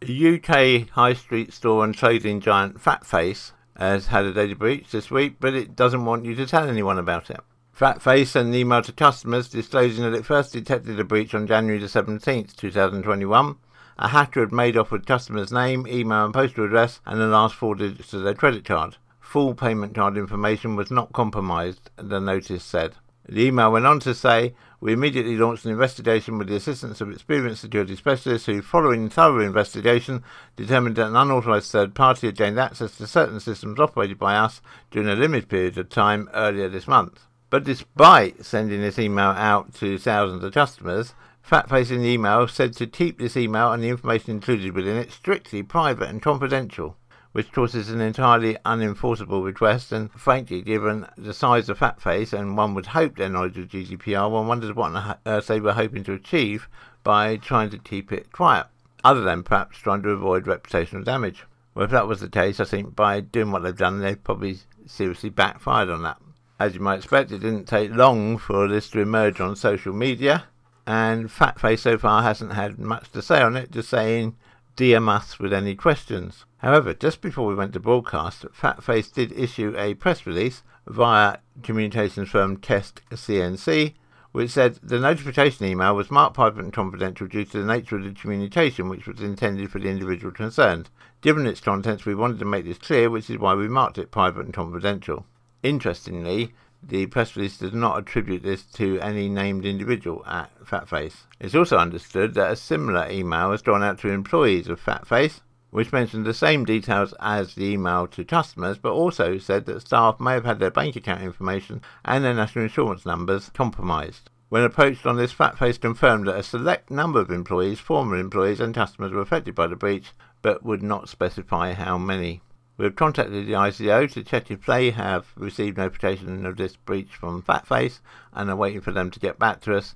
UK 0.02 0.90
high 0.90 1.14
street 1.14 1.54
store 1.54 1.84
and 1.84 1.94
trading 1.94 2.40
giant 2.40 2.80
Fatface 2.80 3.52
has 3.78 4.08
had 4.08 4.26
a 4.26 4.34
data 4.34 4.56
breach 4.56 4.92
this 4.92 5.12
week, 5.12 5.36
but 5.40 5.54
it 5.54 5.76
doesn't 5.76 6.06
want 6.06 6.26
you 6.26 6.36
to 6.36 6.46
tell 6.46 6.68
anyone 6.68 6.98
about 6.98 7.30
it. 7.30 7.40
Fatface 7.78 8.28
sent 8.28 8.50
an 8.50 8.56
email 8.56 8.82
to 8.82 8.92
customers 8.92 9.48
disclosing 9.48 10.04
that 10.04 10.18
it 10.18 10.26
first 10.26 10.52
detected 10.52 11.00
a 11.00 11.04
breach 11.04 11.34
on 11.34 11.48
January 11.48 11.80
the 11.80 11.88
17th, 11.88 12.56
2021. 12.56 13.56
A 14.02 14.08
hacker 14.08 14.40
had 14.40 14.54
made 14.54 14.78
off 14.78 14.92
with 14.92 15.06
customers' 15.06 15.52
name, 15.52 15.86
email, 15.86 16.24
and 16.24 16.34
postal 16.34 16.64
address 16.64 17.02
and 17.06 17.20
the 17.20 17.28
last 17.28 17.54
four 17.54 17.76
digits 17.76 18.14
of 18.14 18.24
their 18.24 18.34
credit 18.34 18.64
card. 18.64 18.96
Full 19.20 19.54
payment 19.54 19.94
card 19.94 20.16
information 20.16 20.78
was 20.78 20.90
not 20.90 21.12
compromised, 21.12 21.90
the 21.98 22.22
notice 22.22 22.64
said. 22.64 22.96
The 23.28 23.44
email 23.44 23.74
went 23.74 23.86
on 23.86 24.00
to 24.00 24.16
say, 24.16 24.56
We 24.80 24.94
immediately 24.94 25.36
launched 25.36 25.66
an 25.66 25.72
investigation 25.72 26.38
with 26.38 26.48
the 26.48 26.56
assistance 26.56 27.02
of 27.02 27.12
experienced 27.12 27.60
security 27.60 27.98
specialists 27.98 28.46
who, 28.46 28.62
following 28.62 29.10
thorough 29.10 29.46
investigation, 29.46 30.24
determined 30.56 30.96
that 30.96 31.08
an 31.08 31.18
unauthorized 31.18 31.70
third 31.70 31.94
party 31.94 32.28
had 32.28 32.38
gained 32.38 32.58
access 32.58 32.96
to 32.96 33.06
certain 33.06 33.42
systems 33.42 33.82
operated 33.82 34.18
by 34.18 34.36
us 34.36 34.62
during 34.92 35.10
a 35.10 35.16
limited 35.16 35.50
period 35.50 35.78
of 35.78 35.90
time 35.90 36.30
earlier 36.34 36.70
this 36.70 36.88
month. 36.88 37.26
But 37.50 37.66
despite 37.66 38.46
sending 38.46 38.80
this 38.80 38.98
email 38.98 39.32
out 39.32 39.74
to 39.76 39.98
thousands 39.98 40.46
of 40.46 40.54
customers, 40.54 41.14
Fatface 41.50 41.90
in 41.90 42.04
the 42.04 42.10
email 42.10 42.48
said 42.48 42.74
to 42.74 42.86
keep 42.86 43.18
this 43.18 43.36
email 43.36 43.72
and 43.72 43.82
the 43.82 43.90
information 43.90 44.34
included 44.34 44.76
within 44.76 44.98
it 44.98 45.12
strictly 45.12 45.64
private 45.64 46.08
and 46.08 46.22
confidential, 46.22 46.96
which 47.32 47.52
causes 47.52 47.90
an 47.90 48.00
entirely 48.00 48.56
unenforceable 48.68 49.44
request. 49.44 49.92
And 49.92 50.12
frankly, 50.12 50.62
given 50.62 51.08
the 51.18 51.34
size 51.34 51.68
of 51.68 51.80
Fatface 51.80 52.34
and 52.34 52.56
one 52.56 52.76
would 52.76 52.86
hope 52.86 53.16
their 53.16 53.30
knowledge 53.30 53.58
of 53.58 53.70
GDPR, 53.70 54.30
one 54.30 54.46
wonders 54.46 54.76
what 54.76 54.94
on 54.94 55.18
earth 55.26 55.50
uh, 55.50 55.54
they 55.56 55.60
were 55.60 55.74
hoping 55.74 56.04
to 56.04 56.14
achieve 56.14 56.70
by 57.04 57.38
trying 57.38 57.72
to 57.72 57.80
keep 57.80 58.12
it 58.12 58.32
quiet, 58.32 58.68
other 59.04 59.22
than 59.22 59.42
perhaps 59.42 59.80
trying 59.80 60.04
to 60.04 60.10
avoid 60.10 60.46
reputational 60.46 61.04
damage. 61.04 61.46
Well, 61.74 61.86
if 61.86 61.90
that 61.90 62.08
was 62.08 62.20
the 62.20 62.30
case, 62.30 62.60
I 62.60 62.66
think 62.66 62.96
by 62.96 63.22
doing 63.22 63.52
what 63.52 63.64
they've 63.64 63.76
done, 63.76 64.02
they've 64.02 64.24
probably 64.24 64.60
seriously 64.86 65.32
backfired 65.32 65.90
on 65.90 66.04
that. 66.04 66.18
As 66.60 66.76
you 66.76 66.80
might 66.80 66.98
expect, 67.00 67.32
it 67.32 67.40
didn't 67.40 67.66
take 67.66 67.90
long 67.90 68.38
for 68.38 68.68
this 68.68 68.88
to 68.92 69.00
emerge 69.00 69.42
on 69.42 69.56
social 69.56 69.94
media, 69.94 70.44
and 70.90 71.30
Fatface 71.30 71.82
so 71.82 72.00
far 72.00 72.24
hasn't 72.24 72.54
had 72.54 72.80
much 72.80 73.12
to 73.12 73.22
say 73.22 73.44
on 73.44 73.56
it, 73.56 73.70
just 73.70 73.90
saying 73.90 74.36
DM 74.76 75.08
us 75.08 75.38
with 75.38 75.54
any 75.54 75.76
questions. 75.76 76.46
However, 76.58 76.96
just 76.96 77.22
before 77.22 77.46
we 77.46 77.54
went 77.54 77.74
to 77.74 77.80
broadcast, 77.80 78.46
Fatface 78.60 79.14
did 79.14 79.32
issue 79.34 79.76
a 79.78 79.94
press 79.94 80.26
release 80.26 80.64
via 80.88 81.38
communications 81.62 82.30
firm 82.30 82.58
Test 82.58 83.02
CNC, 83.12 83.94
which 84.32 84.50
said 84.50 84.80
the 84.82 85.00
notification 85.00 85.68
email 85.68 85.96
was 85.96 86.10
marked 86.10 86.34
private 86.34 86.64
and 86.64 86.74
confidential 86.74 87.28
due 87.28 87.46
to 87.46 87.60
the 87.60 87.72
nature 87.72 87.98
of 87.98 88.04
the 88.04 88.20
communication, 88.20 88.90
which 88.90 89.06
was 89.06 89.22
intended 89.22 89.70
for 89.70 89.78
the 89.78 89.90
individual 89.90 90.34
concerned. 90.34 90.90
Given 91.22 91.46
its 91.46 91.62
contents, 91.62 92.08
we 92.08 92.16
wanted 92.16 92.40
to 92.40 92.46
make 92.46 92.66
this 92.66 92.80
clear, 92.80 93.12
which 93.12 93.30
is 93.30 93.38
why 93.38 93.54
we 93.54 93.68
marked 93.68 94.00
it 94.00 94.10
private 94.10 94.46
and 94.46 94.54
confidential. 94.56 95.28
Interestingly, 95.62 96.52
the 96.82 97.06
press 97.08 97.36
release 97.36 97.58
does 97.58 97.74
not 97.74 98.00
attribute 98.00 98.44
this 98.44 98.64
to 98.64 99.00
any 99.02 99.30
named 99.30 99.66
individual 99.66 100.26
at 100.26 100.50
Fatface. 100.64 101.24
It's 101.40 101.56
also 101.56 101.78
understood 101.78 102.34
that 102.36 102.52
a 102.52 102.56
similar 102.56 103.10
email 103.10 103.50
was 103.50 103.62
drawn 103.62 103.84
out 103.84 104.00
to 104.00 104.10
employees 104.10 104.68
of 104.68 104.84
Fatface, 104.84 105.42
which 105.72 105.92
mentioned 105.92 106.26
the 106.26 106.34
same 106.34 106.66
details 106.66 107.14
as 107.20 107.54
the 107.54 107.66
email 107.66 108.08
to 108.08 108.24
customers, 108.24 108.78
but 108.78 108.92
also 108.92 109.38
said 109.38 109.66
that 109.66 109.82
staff 109.82 110.20
may 110.20 110.34
have 110.34 110.46
had 110.46 110.60
their 110.60 110.72
bank 110.72 110.96
account 110.96 111.22
information 111.22 111.82
and 112.06 112.24
their 112.24 112.34
national 112.34 112.64
insurance 112.64 113.06
numbers 113.06 113.52
compromised. 113.54 114.30
When 114.50 114.64
approached 114.64 115.06
on 115.06 115.18
this, 115.18 115.34
Fatface 115.34 115.80
confirmed 115.80 116.28
that 116.28 116.40
a 116.40 116.44
select 116.44 116.90
number 116.90 117.20
of 117.20 117.30
employees, 117.30 117.80
former 117.80 118.18
employees, 118.18 118.60
and 118.60 118.74
customers 118.74 119.12
were 119.12 119.22
affected 119.22 119.54
by 119.54 119.68
the 119.68 119.76
breach, 119.76 120.12
but 120.42 120.64
would 120.64 120.82
not 120.82 121.08
specify 121.08 121.74
how 121.74 122.00
many. 122.00 122.42
We 122.80 122.86
have 122.86 122.96
contacted 122.96 123.46
the 123.46 123.52
ICO 123.52 124.10
to 124.14 124.24
check 124.24 124.50
if 124.50 124.66
they 124.66 124.92
have 124.92 125.34
received 125.36 125.78
notification 125.78 126.46
of 126.46 126.56
this 126.56 126.78
breach 126.78 127.14
from 127.14 127.44
Fatface 127.44 128.00
and 128.32 128.50
are 128.50 128.56
waiting 128.56 128.80
for 128.80 128.94
them 128.94 129.12
to 129.12 129.20
get 129.20 129.38
back 129.38 129.60
to 129.64 129.76
us 129.76 129.96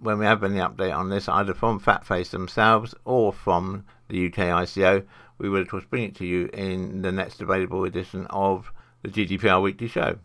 when 0.00 0.18
we 0.18 0.24
have 0.24 0.42
any 0.42 0.56
update 0.56 0.92
on 0.92 1.10
this, 1.10 1.28
either 1.28 1.54
from 1.54 1.78
Fatface 1.78 2.30
themselves 2.30 2.92
or 3.04 3.32
from 3.32 3.84
the 4.08 4.26
UK 4.26 4.48
ICO. 4.48 5.04
We 5.38 5.48
will, 5.48 5.60
of 5.62 5.68
course, 5.68 5.84
bring 5.88 6.02
it 6.02 6.16
to 6.16 6.26
you 6.26 6.50
in 6.52 7.02
the 7.02 7.12
next 7.12 7.40
available 7.40 7.84
edition 7.84 8.26
of 8.30 8.72
the 9.02 9.10
GDPR 9.10 9.62
Weekly 9.62 9.86
Show. 9.86 10.18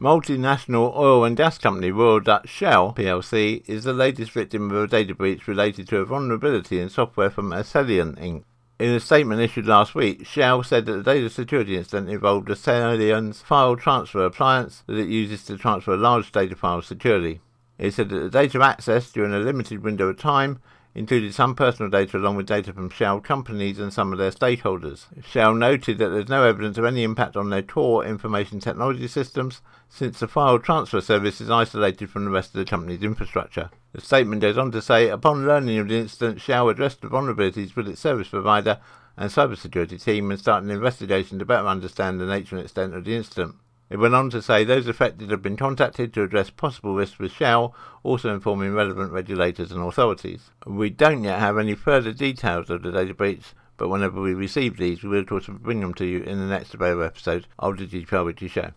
Multinational 0.00 0.96
oil 0.96 1.22
and 1.22 1.36
gas 1.36 1.58
company 1.58 1.92
Royal 1.92 2.18
Dutch 2.18 2.48
Shell 2.48 2.94
plc 2.94 3.68
is 3.68 3.84
the 3.84 3.92
latest 3.92 4.32
victim 4.32 4.72
of 4.72 4.82
a 4.82 4.88
data 4.88 5.14
breach 5.14 5.46
related 5.46 5.86
to 5.88 5.98
a 5.98 6.04
vulnerability 6.04 6.80
in 6.80 6.88
software 6.88 7.30
from 7.30 7.50
Accellion 7.50 8.18
Inc. 8.18 8.42
In 8.76 8.90
a 8.90 8.98
statement 8.98 9.40
issued 9.40 9.66
last 9.66 9.94
week, 9.94 10.26
Shell 10.26 10.64
said 10.64 10.86
that 10.86 10.92
the 10.92 11.02
data 11.14 11.30
security 11.30 11.76
incident 11.76 12.10
involved 12.10 12.50
a 12.50 12.54
Accellion's 12.54 13.40
file 13.40 13.76
transfer 13.76 14.24
appliance 14.24 14.82
that 14.88 14.98
it 14.98 15.06
uses 15.06 15.44
to 15.44 15.56
transfer 15.56 15.96
large 15.96 16.32
data 16.32 16.56
files 16.56 16.86
securely. 16.86 17.40
It 17.78 17.94
said 17.94 18.08
that 18.08 18.18
the 18.18 18.30
data 18.30 18.58
accessed 18.58 19.12
during 19.12 19.32
a 19.32 19.38
limited 19.38 19.84
window 19.84 20.08
of 20.08 20.18
time 20.18 20.58
included 20.94 21.34
some 21.34 21.54
personal 21.54 21.90
data 21.90 22.16
along 22.16 22.36
with 22.36 22.46
data 22.46 22.72
from 22.72 22.88
Shell 22.88 23.20
companies 23.20 23.78
and 23.78 23.92
some 23.92 24.12
of 24.12 24.18
their 24.18 24.30
stakeholders. 24.30 25.06
Shell 25.24 25.54
noted 25.54 25.98
that 25.98 26.10
there's 26.10 26.28
no 26.28 26.44
evidence 26.44 26.78
of 26.78 26.84
any 26.84 27.02
impact 27.02 27.36
on 27.36 27.50
their 27.50 27.62
core 27.62 28.04
information 28.04 28.60
technology 28.60 29.08
systems 29.08 29.60
since 29.88 30.20
the 30.20 30.28
file 30.28 30.58
transfer 30.58 31.00
service 31.00 31.40
is 31.40 31.50
isolated 31.50 32.10
from 32.10 32.24
the 32.24 32.30
rest 32.30 32.54
of 32.54 32.58
the 32.58 32.64
company's 32.64 33.02
infrastructure. 33.02 33.70
The 33.92 34.00
statement 34.00 34.42
goes 34.42 34.58
on 34.58 34.70
to 34.72 34.82
say, 34.82 35.08
upon 35.08 35.46
learning 35.46 35.78
of 35.78 35.88
the 35.88 35.98
incident, 35.98 36.40
Shell 36.40 36.68
addressed 36.68 37.00
the 37.00 37.08
vulnerabilities 37.08 37.74
with 37.74 37.88
its 37.88 38.00
service 38.00 38.28
provider 38.28 38.78
and 39.16 39.30
cybersecurity 39.30 40.02
team 40.02 40.30
and 40.30 40.40
started 40.40 40.66
an 40.66 40.74
investigation 40.74 41.38
to 41.38 41.44
better 41.44 41.66
understand 41.66 42.20
the 42.20 42.26
nature 42.26 42.56
and 42.56 42.64
extent 42.64 42.94
of 42.94 43.04
the 43.04 43.14
incident. 43.14 43.56
It 43.94 44.00
went 44.00 44.16
on 44.16 44.28
to 44.30 44.42
say 44.42 44.64
those 44.64 44.88
affected 44.88 45.30
have 45.30 45.40
been 45.40 45.56
contacted 45.56 46.12
to 46.12 46.24
address 46.24 46.50
possible 46.50 46.96
risks 46.96 47.20
with 47.20 47.30
Shell, 47.30 47.76
also 48.02 48.34
informing 48.34 48.74
relevant 48.74 49.12
regulators 49.12 49.70
and 49.70 49.80
authorities. 49.80 50.50
We 50.66 50.90
don't 50.90 51.22
yet 51.22 51.38
have 51.38 51.58
any 51.58 51.76
further 51.76 52.12
details 52.12 52.70
of 52.70 52.82
the 52.82 52.90
data 52.90 53.14
breach, 53.14 53.54
but 53.76 53.88
whenever 53.88 54.20
we 54.20 54.34
receive 54.34 54.78
these, 54.78 55.04
we 55.04 55.10
will 55.10 55.20
of 55.20 55.28
course 55.28 55.46
bring 55.46 55.78
them 55.78 55.94
to 55.94 56.04
you 56.04 56.24
in 56.24 56.40
the 56.40 56.46
next 56.46 56.74
available 56.74 57.04
episode 57.04 57.46
of 57.60 57.76
the 57.76 57.86
GDPR 57.86 58.26
Weekly 58.26 58.48
Show. 58.48 58.72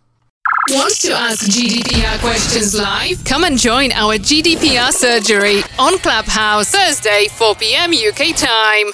Want 0.68 0.94
to 1.00 1.10
ask 1.14 1.50
GDPR 1.50 2.20
questions 2.20 2.78
live? 2.78 3.24
Come 3.24 3.42
and 3.42 3.58
join 3.58 3.90
our 3.90 4.18
GDPR 4.18 4.92
surgery 4.92 5.62
on 5.80 5.98
Clubhouse 5.98 6.70
Thursday, 6.70 7.26
4 7.32 7.56
p.m. 7.56 7.90
UK 7.90 8.36
time. 8.36 8.92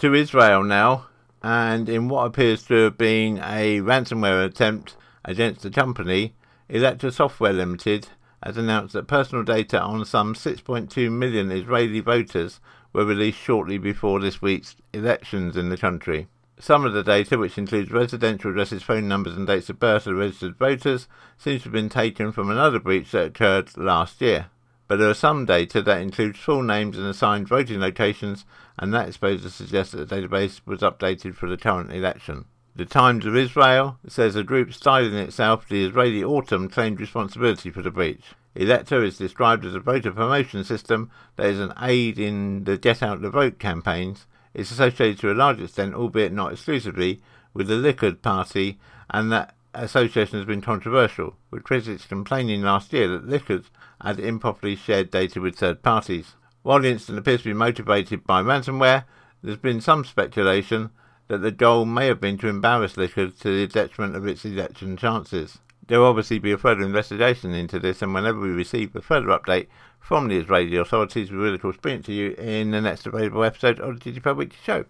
To 0.00 0.12
Israel 0.12 0.62
now 0.62 1.06
and 1.42 1.88
in 1.88 2.08
what 2.08 2.26
appears 2.26 2.64
to 2.64 2.74
have 2.84 2.98
been 2.98 3.38
a 3.38 3.80
ransomware 3.80 4.44
attempt 4.44 4.96
against 5.24 5.62
the 5.62 5.70
company, 5.70 6.34
Elector 6.68 7.10
Software 7.10 7.52
Limited 7.52 8.08
has 8.42 8.56
announced 8.56 8.94
that 8.94 9.06
personal 9.06 9.44
data 9.44 9.80
on 9.80 10.04
some 10.04 10.34
6.2 10.34 11.10
million 11.10 11.50
Israeli 11.50 12.00
voters 12.00 12.60
were 12.92 13.04
released 13.04 13.38
shortly 13.38 13.78
before 13.78 14.20
this 14.20 14.42
week's 14.42 14.76
elections 14.92 15.56
in 15.56 15.68
the 15.68 15.76
country. 15.76 16.26
Some 16.58 16.84
of 16.84 16.92
the 16.92 17.02
data, 17.02 17.38
which 17.38 17.56
includes 17.56 17.90
residential 17.90 18.50
addresses, 18.50 18.82
phone 18.82 19.08
numbers, 19.08 19.36
and 19.36 19.46
dates 19.46 19.70
of 19.70 19.80
birth 19.80 20.06
of 20.06 20.16
registered 20.16 20.56
voters, 20.56 21.08
seems 21.38 21.62
to 21.62 21.68
have 21.68 21.72
been 21.72 21.88
taken 21.88 22.32
from 22.32 22.50
another 22.50 22.78
breach 22.78 23.12
that 23.12 23.28
occurred 23.28 23.76
last 23.78 24.20
year. 24.20 24.46
But 24.90 24.98
there 24.98 25.08
are 25.08 25.14
some 25.14 25.46
data 25.46 25.82
that 25.82 26.00
includes 26.00 26.40
full 26.40 26.64
names 26.64 26.98
and 26.98 27.06
assigned 27.06 27.46
voting 27.46 27.78
locations, 27.78 28.44
and 28.76 28.92
that 28.92 29.08
is 29.08 29.14
supposed 29.14 29.44
to 29.44 29.50
suggest 29.50 29.92
that 29.92 30.08
the 30.08 30.16
database 30.16 30.62
was 30.66 30.80
updated 30.80 31.36
for 31.36 31.48
the 31.48 31.56
current 31.56 31.92
election. 31.92 32.46
The 32.74 32.86
Times 32.86 33.24
of 33.24 33.36
Israel 33.36 34.00
says 34.08 34.34
a 34.34 34.42
group 34.42 34.74
styling 34.74 35.14
itself 35.14 35.68
the 35.68 35.84
Israeli 35.84 36.24
Autumn 36.24 36.68
claimed 36.68 36.98
responsibility 36.98 37.70
for 37.70 37.82
the 37.82 37.92
breach. 37.92 38.34
Elector 38.56 39.04
is 39.04 39.16
described 39.16 39.64
as 39.64 39.76
a 39.76 39.78
voter 39.78 40.10
promotion 40.10 40.64
system 40.64 41.08
that 41.36 41.46
is 41.46 41.60
an 41.60 41.72
aid 41.80 42.18
in 42.18 42.64
the 42.64 42.76
Get 42.76 43.00
Out 43.00 43.22
the 43.22 43.30
Vote 43.30 43.60
campaigns 43.60 44.26
It's 44.54 44.72
associated 44.72 45.20
to 45.20 45.30
a 45.30 45.34
large 45.34 45.60
extent, 45.60 45.94
albeit 45.94 46.32
not 46.32 46.50
exclusively, 46.50 47.20
with 47.54 47.68
the 47.68 47.74
Likud 47.74 48.22
Party, 48.22 48.80
and 49.08 49.30
that 49.30 49.54
association 49.72 50.36
has 50.40 50.46
been 50.46 50.60
controversial, 50.60 51.36
with 51.52 51.62
critics 51.62 52.06
complaining 52.06 52.62
last 52.62 52.92
year 52.92 53.06
that 53.06 53.28
Likud 53.28 53.66
had 54.02 54.20
improperly 54.20 54.76
shared 54.76 55.10
data 55.10 55.40
with 55.40 55.56
third 55.56 55.82
parties. 55.82 56.34
While 56.62 56.80
the 56.80 56.90
incident 56.90 57.18
appears 57.18 57.42
to 57.42 57.48
be 57.48 57.54
motivated 57.54 58.24
by 58.24 58.42
ransomware, 58.42 59.04
there's 59.42 59.56
been 59.56 59.80
some 59.80 60.04
speculation 60.04 60.90
that 61.28 61.38
the 61.38 61.52
goal 61.52 61.84
may 61.84 62.06
have 62.06 62.20
been 62.20 62.38
to 62.38 62.48
embarrass 62.48 62.94
Likud 62.94 63.38
to 63.40 63.48
the 63.48 63.66
detriment 63.66 64.16
of 64.16 64.26
its 64.26 64.44
election 64.44 64.96
chances. 64.96 65.58
There 65.86 66.00
will 66.00 66.06
obviously 66.06 66.38
be 66.38 66.52
a 66.52 66.58
further 66.58 66.82
investigation 66.82 67.54
into 67.54 67.78
this, 67.78 68.02
and 68.02 68.14
whenever 68.14 68.40
we 68.40 68.50
receive 68.50 68.94
a 68.94 69.00
further 69.00 69.28
update, 69.28 69.66
from 70.00 70.28
the 70.28 70.38
Israeli 70.38 70.76
authorities. 70.76 71.30
We 71.30 71.38
will, 71.38 71.54
of 71.54 71.62
course, 71.62 71.76
bring 71.76 72.00
it 72.00 72.04
to 72.06 72.12
you 72.12 72.32
in 72.32 72.72
the 72.72 72.80
next 72.80 73.06
available 73.06 73.44
episode 73.44 73.78
of 73.78 74.00
the 74.00 74.12
GDPR 74.12 74.36
Weekly 74.36 74.58
Show. 74.62 74.84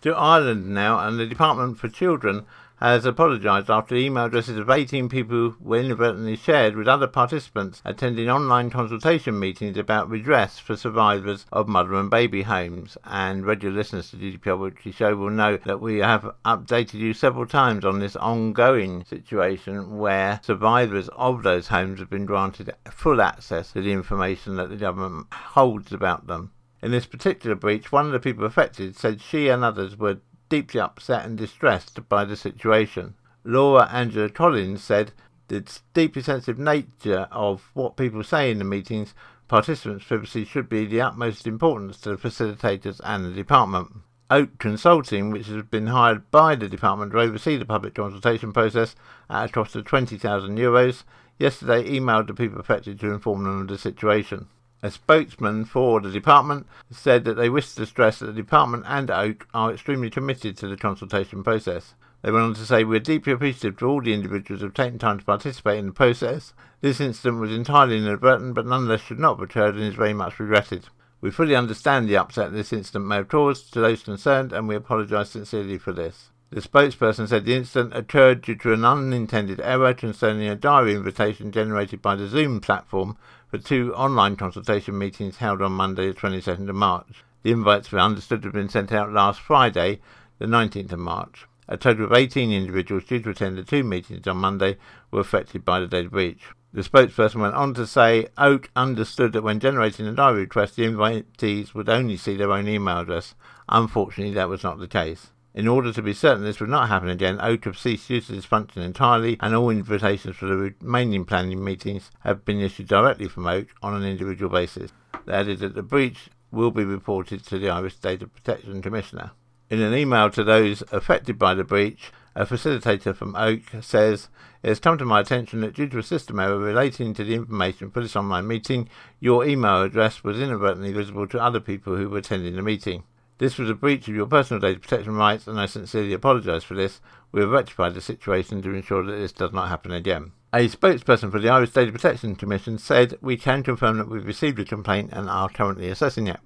To 0.00 0.16
Ireland 0.16 0.74
now, 0.74 0.98
and 1.06 1.18
the 1.18 1.26
Department 1.26 1.78
for 1.78 1.88
Children 1.88 2.44
has 2.82 3.04
apologised 3.04 3.70
after 3.70 3.94
email 3.94 4.24
addresses 4.24 4.58
of 4.58 4.68
18 4.68 5.08
people 5.08 5.54
were 5.60 5.78
inadvertently 5.78 6.34
shared 6.34 6.74
with 6.74 6.88
other 6.88 7.06
participants 7.06 7.80
attending 7.84 8.28
online 8.28 8.70
consultation 8.70 9.38
meetings 9.38 9.76
about 9.76 10.10
redress 10.10 10.58
for 10.58 10.74
survivors 10.74 11.46
of 11.52 11.68
mother 11.68 11.94
and 11.94 12.10
baby 12.10 12.42
homes. 12.42 12.98
And 13.04 13.46
regular 13.46 13.76
listeners 13.76 14.10
to 14.10 14.16
GDPR 14.16 14.58
Weekly 14.58 14.90
Show 14.90 15.14
will 15.14 15.30
know 15.30 15.58
that 15.58 15.80
we 15.80 15.98
have 15.98 16.34
updated 16.44 16.94
you 16.94 17.14
several 17.14 17.46
times 17.46 17.84
on 17.84 18.00
this 18.00 18.16
ongoing 18.16 19.04
situation 19.04 19.98
where 19.98 20.40
survivors 20.42 21.08
of 21.10 21.44
those 21.44 21.68
homes 21.68 22.00
have 22.00 22.10
been 22.10 22.26
granted 22.26 22.74
full 22.90 23.22
access 23.22 23.72
to 23.72 23.80
the 23.80 23.92
information 23.92 24.56
that 24.56 24.70
the 24.70 24.76
government 24.76 25.32
holds 25.32 25.92
about 25.92 26.26
them. 26.26 26.50
In 26.82 26.90
this 26.90 27.06
particular 27.06 27.54
breach, 27.54 27.92
one 27.92 28.06
of 28.06 28.12
the 28.12 28.18
people 28.18 28.44
affected 28.44 28.96
said 28.96 29.20
she 29.20 29.48
and 29.48 29.62
others 29.62 29.96
were 29.96 30.18
deeply 30.52 30.78
upset 30.78 31.24
and 31.24 31.38
distressed 31.38 32.06
by 32.10 32.26
the 32.26 32.36
situation. 32.36 33.14
Laura 33.42 33.88
Angela 33.90 34.28
Collins 34.28 34.84
said 34.84 35.12
the 35.48 35.64
deeply 35.94 36.20
sensitive 36.20 36.58
nature 36.58 37.26
of 37.32 37.70
what 37.72 37.96
people 37.96 38.22
say 38.22 38.50
in 38.50 38.58
the 38.58 38.64
meetings, 38.64 39.14
participants' 39.48 40.04
privacy 40.04 40.44
should 40.44 40.68
be 40.68 40.84
the 40.84 41.00
utmost 41.00 41.46
importance 41.46 41.96
to 41.96 42.10
the 42.10 42.16
facilitators 42.18 43.00
and 43.02 43.24
the 43.24 43.30
department. 43.30 43.92
Oak 44.28 44.58
Consulting, 44.58 45.30
which 45.30 45.46
has 45.46 45.62
been 45.62 45.86
hired 45.86 46.30
by 46.30 46.54
the 46.54 46.68
department 46.68 47.12
to 47.12 47.20
oversee 47.20 47.56
the 47.56 47.64
public 47.64 47.94
consultation 47.94 48.52
process 48.52 48.94
at 49.30 49.48
a 49.48 49.52
cost 49.52 49.74
of 49.74 49.86
20,000 49.86 50.58
euros, 50.58 51.04
yesterday 51.38 51.82
emailed 51.98 52.26
the 52.26 52.34
people 52.34 52.60
affected 52.60 53.00
to 53.00 53.10
inform 53.10 53.44
them 53.44 53.62
of 53.62 53.68
the 53.68 53.78
situation. 53.78 54.48
A 54.84 54.90
spokesman 54.90 55.64
for 55.64 56.00
the 56.00 56.10
department 56.10 56.66
said 56.90 57.22
that 57.24 57.34
they 57.34 57.48
wish 57.48 57.72
to 57.74 57.86
stress 57.86 58.18
that 58.18 58.26
the 58.26 58.32
department 58.32 58.82
and 58.88 59.12
Oak 59.12 59.46
are 59.54 59.72
extremely 59.72 60.10
committed 60.10 60.56
to 60.56 60.66
the 60.66 60.76
consultation 60.76 61.44
process. 61.44 61.94
They 62.22 62.32
went 62.32 62.44
on 62.44 62.54
to 62.54 62.66
say, 62.66 62.82
We 62.82 62.96
are 62.96 63.00
deeply 63.00 63.32
appreciative 63.32 63.78
to 63.78 63.86
all 63.86 64.00
the 64.00 64.12
individuals 64.12 64.60
who 64.60 64.66
have 64.66 64.74
taken 64.74 64.98
time 64.98 65.20
to 65.20 65.24
participate 65.24 65.78
in 65.78 65.86
the 65.86 65.92
process. 65.92 66.52
This 66.80 67.00
incident 67.00 67.40
was 67.40 67.52
entirely 67.52 67.98
inadvertent, 67.98 68.54
but 68.54 68.66
nonetheless 68.66 69.02
should 69.02 69.20
not 69.20 69.38
have 69.38 69.48
occurred 69.48 69.76
and 69.76 69.84
is 69.84 69.94
very 69.94 70.14
much 70.14 70.40
regretted. 70.40 70.88
We 71.20 71.30
fully 71.30 71.54
understand 71.54 72.08
the 72.08 72.16
upset 72.16 72.52
this 72.52 72.72
incident 72.72 73.06
may 73.06 73.16
have 73.16 73.28
caused 73.28 73.72
to 73.74 73.80
those 73.80 74.02
concerned, 74.02 74.52
and 74.52 74.66
we 74.66 74.74
apologise 74.74 75.30
sincerely 75.30 75.78
for 75.78 75.92
this. 75.92 76.31
The 76.52 76.60
spokesperson 76.60 77.28
said 77.28 77.46
the 77.46 77.54
incident 77.54 77.96
occurred 77.96 78.42
due 78.42 78.56
to 78.56 78.74
an 78.74 78.84
unintended 78.84 79.58
error 79.64 79.94
concerning 79.94 80.46
a 80.50 80.54
diary 80.54 80.94
invitation 80.94 81.50
generated 81.50 82.02
by 82.02 82.14
the 82.14 82.28
Zoom 82.28 82.60
platform 82.60 83.16
for 83.48 83.56
two 83.56 83.94
online 83.94 84.36
consultation 84.36 84.98
meetings 84.98 85.38
held 85.38 85.62
on 85.62 85.72
Monday, 85.72 86.08
the 86.08 86.12
22nd 86.12 86.68
of 86.68 86.74
March. 86.74 87.24
The 87.42 87.52
invites 87.52 87.90
were 87.90 88.00
understood 88.00 88.42
to 88.42 88.48
have 88.48 88.54
been 88.54 88.68
sent 88.68 88.92
out 88.92 89.10
last 89.10 89.40
Friday, 89.40 90.00
the 90.38 90.44
19th 90.44 90.92
of 90.92 90.98
March. 90.98 91.46
A 91.68 91.78
total 91.78 92.04
of 92.04 92.12
18 92.12 92.52
individuals 92.52 93.04
due 93.04 93.20
to 93.20 93.30
attend 93.30 93.56
the 93.56 93.62
two 93.62 93.82
meetings 93.82 94.26
on 94.26 94.36
Monday 94.36 94.76
were 95.10 95.20
affected 95.20 95.64
by 95.64 95.80
the 95.80 95.86
data 95.86 96.10
breach. 96.10 96.42
The 96.74 96.82
spokesperson 96.82 97.36
went 97.36 97.54
on 97.54 97.72
to 97.72 97.86
say 97.86 98.26
Oak 98.36 98.68
understood 98.76 99.32
that 99.32 99.42
when 99.42 99.58
generating 99.58 100.06
a 100.06 100.12
diary 100.12 100.40
request, 100.40 100.76
the 100.76 100.84
invitees 100.84 101.72
would 101.72 101.88
only 101.88 102.18
see 102.18 102.36
their 102.36 102.52
own 102.52 102.68
email 102.68 102.98
address. 102.98 103.34
Unfortunately, 103.70 104.34
that 104.34 104.50
was 104.50 104.62
not 104.62 104.78
the 104.78 104.86
case. 104.86 105.28
In 105.54 105.68
order 105.68 105.92
to 105.92 106.00
be 106.00 106.14
certain 106.14 106.44
this 106.44 106.60
would 106.60 106.70
not 106.70 106.88
happen 106.88 107.10
again, 107.10 107.38
Oak 107.40 107.66
have 107.66 107.78
ceased 107.78 108.08
use 108.08 108.30
of 108.30 108.36
this 108.36 108.46
function 108.46 108.80
entirely, 108.80 109.36
and 109.40 109.54
all 109.54 109.68
invitations 109.68 110.36
for 110.36 110.46
the 110.46 110.56
remaining 110.56 111.26
planning 111.26 111.62
meetings 111.62 112.10
have 112.20 112.44
been 112.46 112.60
issued 112.60 112.88
directly 112.88 113.28
from 113.28 113.46
Oak 113.46 113.66
on 113.82 113.94
an 113.94 114.02
individual 114.02 114.50
basis. 114.50 114.92
They 115.26 115.34
added 115.34 115.58
that 115.58 115.74
the 115.74 115.82
breach 115.82 116.30
will 116.50 116.70
be 116.70 116.84
reported 116.84 117.44
to 117.46 117.58
the 117.58 117.68
Irish 117.68 117.96
Data 117.96 118.26
Protection 118.26 118.80
Commissioner. 118.80 119.32
In 119.68 119.80
an 119.80 119.94
email 119.94 120.30
to 120.30 120.42
those 120.42 120.82
affected 120.90 121.38
by 121.38 121.52
the 121.52 121.64
breach, 121.64 122.12
a 122.34 122.46
facilitator 122.46 123.14
from 123.14 123.36
Oak 123.36 123.60
says, 123.82 124.28
It 124.62 124.68
has 124.68 124.80
come 124.80 124.96
to 124.96 125.04
my 125.04 125.20
attention 125.20 125.60
that 125.60 125.74
due 125.74 125.88
to 125.88 125.98
a 125.98 126.02
system 126.02 126.40
error 126.40 126.58
relating 126.58 127.12
to 127.14 127.24
the 127.24 127.34
information 127.34 127.90
for 127.90 128.00
this 128.00 128.16
online 128.16 128.46
meeting, 128.46 128.88
your 129.20 129.44
email 129.44 129.82
address 129.82 130.24
was 130.24 130.40
inadvertently 130.40 130.92
visible 130.92 131.26
to 131.28 131.42
other 131.42 131.60
people 131.60 131.96
who 131.96 132.08
were 132.08 132.18
attending 132.18 132.56
the 132.56 132.62
meeting. 132.62 133.04
This 133.42 133.58
was 133.58 133.68
a 133.68 133.74
breach 133.74 134.06
of 134.06 134.14
your 134.14 134.26
personal 134.26 134.60
data 134.60 134.78
protection 134.78 135.16
rights, 135.16 135.48
and 135.48 135.58
I 135.58 135.66
sincerely 135.66 136.12
apologise 136.12 136.62
for 136.62 136.74
this. 136.74 137.00
We 137.32 137.40
have 137.40 137.50
rectified 137.50 137.94
the 137.94 138.00
situation 138.00 138.62
to 138.62 138.72
ensure 138.72 139.04
that 139.04 139.16
this 139.16 139.32
does 139.32 139.52
not 139.52 139.68
happen 139.68 139.90
again. 139.90 140.30
A 140.54 140.68
spokesperson 140.68 141.32
for 141.32 141.40
the 141.40 141.48
Irish 141.48 141.70
Data 141.70 141.90
Protection 141.90 142.36
Commission 142.36 142.78
said, 142.78 143.18
We 143.20 143.36
can 143.36 143.64
confirm 143.64 143.98
that 143.98 144.08
we've 144.08 144.24
received 144.24 144.60
a 144.60 144.64
complaint 144.64 145.10
and 145.12 145.28
are 145.28 145.48
currently 145.48 145.88
assessing 145.88 146.28
it. 146.28 146.38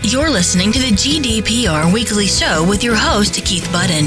You're 0.00 0.30
listening 0.30 0.72
to 0.72 0.78
the 0.78 0.92
GDPR 0.92 1.92
Weekly 1.92 2.28
Show 2.28 2.66
with 2.66 2.82
your 2.82 2.96
host, 2.96 3.34
Keith 3.44 3.70
Budden. 3.70 4.06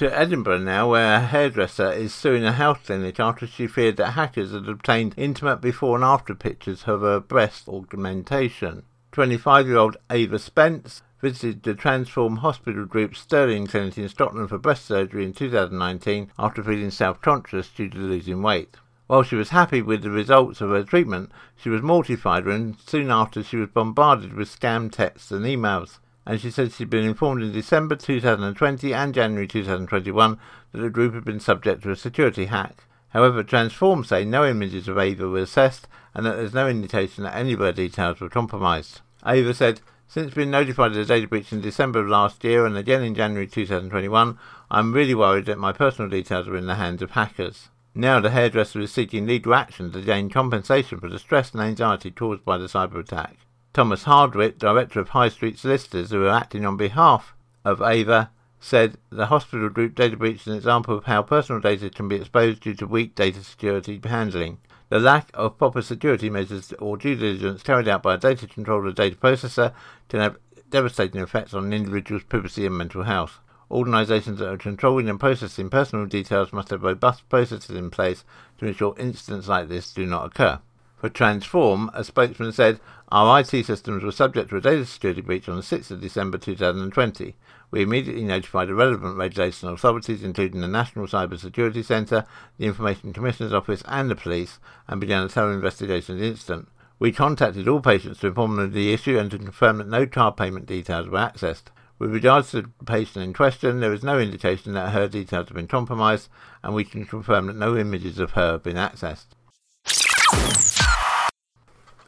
To 0.00 0.18
Edinburgh 0.18 0.60
now, 0.60 0.88
where 0.88 1.16
a 1.16 1.20
hairdresser 1.20 1.92
is 1.92 2.14
suing 2.14 2.42
a 2.42 2.52
health 2.52 2.86
clinic 2.86 3.20
after 3.20 3.46
she 3.46 3.66
feared 3.66 3.98
that 3.98 4.12
hackers 4.12 4.52
had 4.52 4.66
obtained 4.66 5.12
intimate 5.18 5.60
before 5.60 5.94
and 5.94 6.02
after 6.02 6.34
pictures 6.34 6.84
of 6.84 7.02
her 7.02 7.20
breast 7.20 7.68
augmentation. 7.68 8.84
25 9.12 9.66
year 9.66 9.76
old 9.76 9.98
Ava 10.08 10.38
Spence 10.38 11.02
visited 11.20 11.64
the 11.64 11.74
Transform 11.74 12.36
Hospital 12.36 12.86
Group 12.86 13.14
Stirling 13.14 13.66
Clinic 13.66 13.98
in 13.98 14.08
Scotland 14.08 14.48
for 14.48 14.56
breast 14.56 14.86
surgery 14.86 15.22
in 15.22 15.34
2019 15.34 16.32
after 16.38 16.62
feeling 16.62 16.90
self 16.90 17.20
conscious 17.20 17.68
due 17.68 17.90
to 17.90 17.98
losing 17.98 18.40
weight. 18.40 18.78
While 19.06 19.22
she 19.22 19.36
was 19.36 19.50
happy 19.50 19.82
with 19.82 20.00
the 20.00 20.10
results 20.10 20.62
of 20.62 20.70
her 20.70 20.82
treatment, 20.82 21.30
she 21.54 21.68
was 21.68 21.82
mortified 21.82 22.46
when 22.46 22.78
soon 22.86 23.10
after 23.10 23.42
she 23.42 23.58
was 23.58 23.68
bombarded 23.68 24.32
with 24.32 24.48
scam 24.48 24.90
texts 24.90 25.30
and 25.30 25.44
emails 25.44 25.98
and 26.30 26.40
she 26.40 26.48
said 26.48 26.70
she'd 26.70 26.88
been 26.88 27.04
informed 27.04 27.42
in 27.42 27.50
December 27.50 27.96
2020 27.96 28.94
and 28.94 29.12
January 29.12 29.48
2021 29.48 30.38
that 30.70 30.78
the 30.78 30.88
group 30.88 31.12
had 31.12 31.24
been 31.24 31.40
subject 31.40 31.82
to 31.82 31.90
a 31.90 31.96
security 31.96 32.44
hack. 32.44 32.84
However, 33.08 33.42
Transform 33.42 34.04
say 34.04 34.24
no 34.24 34.48
images 34.48 34.86
of 34.86 34.96
Ava 34.96 35.28
were 35.28 35.40
assessed 35.40 35.88
and 36.14 36.24
that 36.24 36.36
there's 36.36 36.54
no 36.54 36.68
indication 36.68 37.24
that 37.24 37.34
any 37.34 37.54
of 37.54 37.58
her 37.58 37.72
details 37.72 38.20
were 38.20 38.28
compromised. 38.28 39.00
Ava 39.26 39.52
said, 39.52 39.80
since 40.06 40.32
being 40.32 40.52
notified 40.52 40.92
of 40.92 40.98
the 40.98 41.04
data 41.04 41.26
breach 41.26 41.52
in 41.52 41.62
December 41.62 41.98
of 41.98 42.06
last 42.06 42.44
year 42.44 42.64
and 42.64 42.76
again 42.76 43.02
in 43.02 43.16
January 43.16 43.48
2021, 43.48 44.38
I'm 44.70 44.92
really 44.92 45.16
worried 45.16 45.46
that 45.46 45.58
my 45.58 45.72
personal 45.72 46.08
details 46.08 46.46
are 46.46 46.56
in 46.56 46.66
the 46.66 46.76
hands 46.76 47.02
of 47.02 47.10
hackers. 47.10 47.70
Now 47.92 48.20
the 48.20 48.30
hairdresser 48.30 48.78
is 48.78 48.92
seeking 48.92 49.26
legal 49.26 49.52
action 49.52 49.90
to 49.90 50.00
gain 50.00 50.30
compensation 50.30 51.00
for 51.00 51.08
the 51.08 51.18
stress 51.18 51.50
and 51.50 51.60
anxiety 51.60 52.12
caused 52.12 52.44
by 52.44 52.56
the 52.56 52.66
cyber 52.66 53.00
attack. 53.00 53.36
Thomas 53.72 54.02
Hardwick, 54.02 54.58
director 54.58 54.98
of 54.98 55.10
High 55.10 55.28
Street 55.28 55.56
Solicitors, 55.56 56.10
who 56.10 56.24
are 56.24 56.30
acting 56.30 56.66
on 56.66 56.76
behalf 56.76 57.34
of 57.64 57.80
Ava, 57.80 58.30
said 58.58 58.98
the 59.10 59.26
hospital 59.26 59.68
group 59.68 59.94
data 59.94 60.16
breach 60.16 60.40
is 60.40 60.46
an 60.48 60.56
example 60.56 60.98
of 60.98 61.04
how 61.04 61.22
personal 61.22 61.60
data 61.60 61.88
can 61.88 62.08
be 62.08 62.16
exposed 62.16 62.62
due 62.62 62.74
to 62.74 62.86
weak 62.86 63.14
data 63.14 63.44
security 63.44 64.00
handling. 64.04 64.58
The 64.88 64.98
lack 64.98 65.30
of 65.34 65.56
proper 65.56 65.82
security 65.82 66.28
measures 66.28 66.72
or 66.80 66.96
due 66.96 67.14
diligence 67.14 67.62
carried 67.62 67.86
out 67.86 68.02
by 68.02 68.14
a 68.14 68.18
data 68.18 68.48
controller 68.48 68.86
or 68.86 68.92
data 68.92 69.14
processor 69.14 69.72
can 70.08 70.18
have 70.18 70.36
devastating 70.68 71.20
effects 71.20 71.54
on 71.54 71.66
an 71.66 71.72
individual's 71.72 72.24
privacy 72.24 72.66
and 72.66 72.76
mental 72.76 73.04
health. 73.04 73.38
Organisations 73.70 74.40
that 74.40 74.50
are 74.50 74.58
controlling 74.58 75.08
and 75.08 75.20
processing 75.20 75.70
personal 75.70 76.06
details 76.06 76.52
must 76.52 76.70
have 76.70 76.82
robust 76.82 77.28
processes 77.28 77.76
in 77.76 77.88
place 77.88 78.24
to 78.58 78.66
ensure 78.66 78.96
incidents 78.98 79.46
like 79.46 79.68
this 79.68 79.94
do 79.94 80.06
not 80.06 80.26
occur. 80.26 80.58
For 81.00 81.08
Transform, 81.08 81.90
a 81.94 82.04
spokesman 82.04 82.52
said, 82.52 82.78
Our 83.10 83.40
IT 83.40 83.64
systems 83.64 84.02
were 84.02 84.12
subject 84.12 84.50
to 84.50 84.58
a 84.58 84.60
data 84.60 84.84
security 84.84 85.22
breach 85.22 85.48
on 85.48 85.56
the 85.56 85.62
6th 85.62 85.90
of 85.90 86.02
December 86.02 86.36
2020. 86.36 87.36
We 87.70 87.80
immediately 87.80 88.22
notified 88.22 88.68
the 88.68 88.74
relevant 88.74 89.16
regulation 89.16 89.70
authorities, 89.70 90.22
including 90.22 90.60
the 90.60 90.68
National 90.68 91.06
Cyber 91.06 91.38
Security 91.38 91.82
Centre, 91.82 92.26
the 92.58 92.66
Information 92.66 93.14
Commissioner's 93.14 93.54
Office, 93.54 93.82
and 93.88 94.10
the 94.10 94.14
police, 94.14 94.58
and 94.88 95.00
began 95.00 95.22
a 95.22 95.28
thorough 95.30 95.54
investigation 95.54 96.16
of 96.16 96.20
the 96.20 96.26
incident. 96.26 96.68
We 96.98 97.12
contacted 97.12 97.66
all 97.66 97.80
patients 97.80 98.20
to 98.20 98.26
inform 98.26 98.56
them 98.56 98.66
of 98.66 98.72
the 98.74 98.92
issue 98.92 99.18
and 99.18 99.30
to 99.30 99.38
confirm 99.38 99.78
that 99.78 99.88
no 99.88 100.06
card 100.06 100.36
payment 100.36 100.66
details 100.66 101.08
were 101.08 101.16
accessed. 101.16 101.68
With 101.98 102.12
regards 102.12 102.50
to 102.50 102.60
the 102.60 102.84
patient 102.84 103.24
in 103.24 103.32
question, 103.32 103.80
there 103.80 103.94
is 103.94 104.02
no 104.02 104.18
indication 104.18 104.74
that 104.74 104.92
her 104.92 105.08
details 105.08 105.48
have 105.48 105.56
been 105.56 105.66
compromised, 105.66 106.28
and 106.62 106.74
we 106.74 106.84
can 106.84 107.06
confirm 107.06 107.46
that 107.46 107.56
no 107.56 107.74
images 107.74 108.18
of 108.18 108.32
her 108.32 108.52
have 108.52 108.62
been 108.62 108.76
accessed 108.76 109.28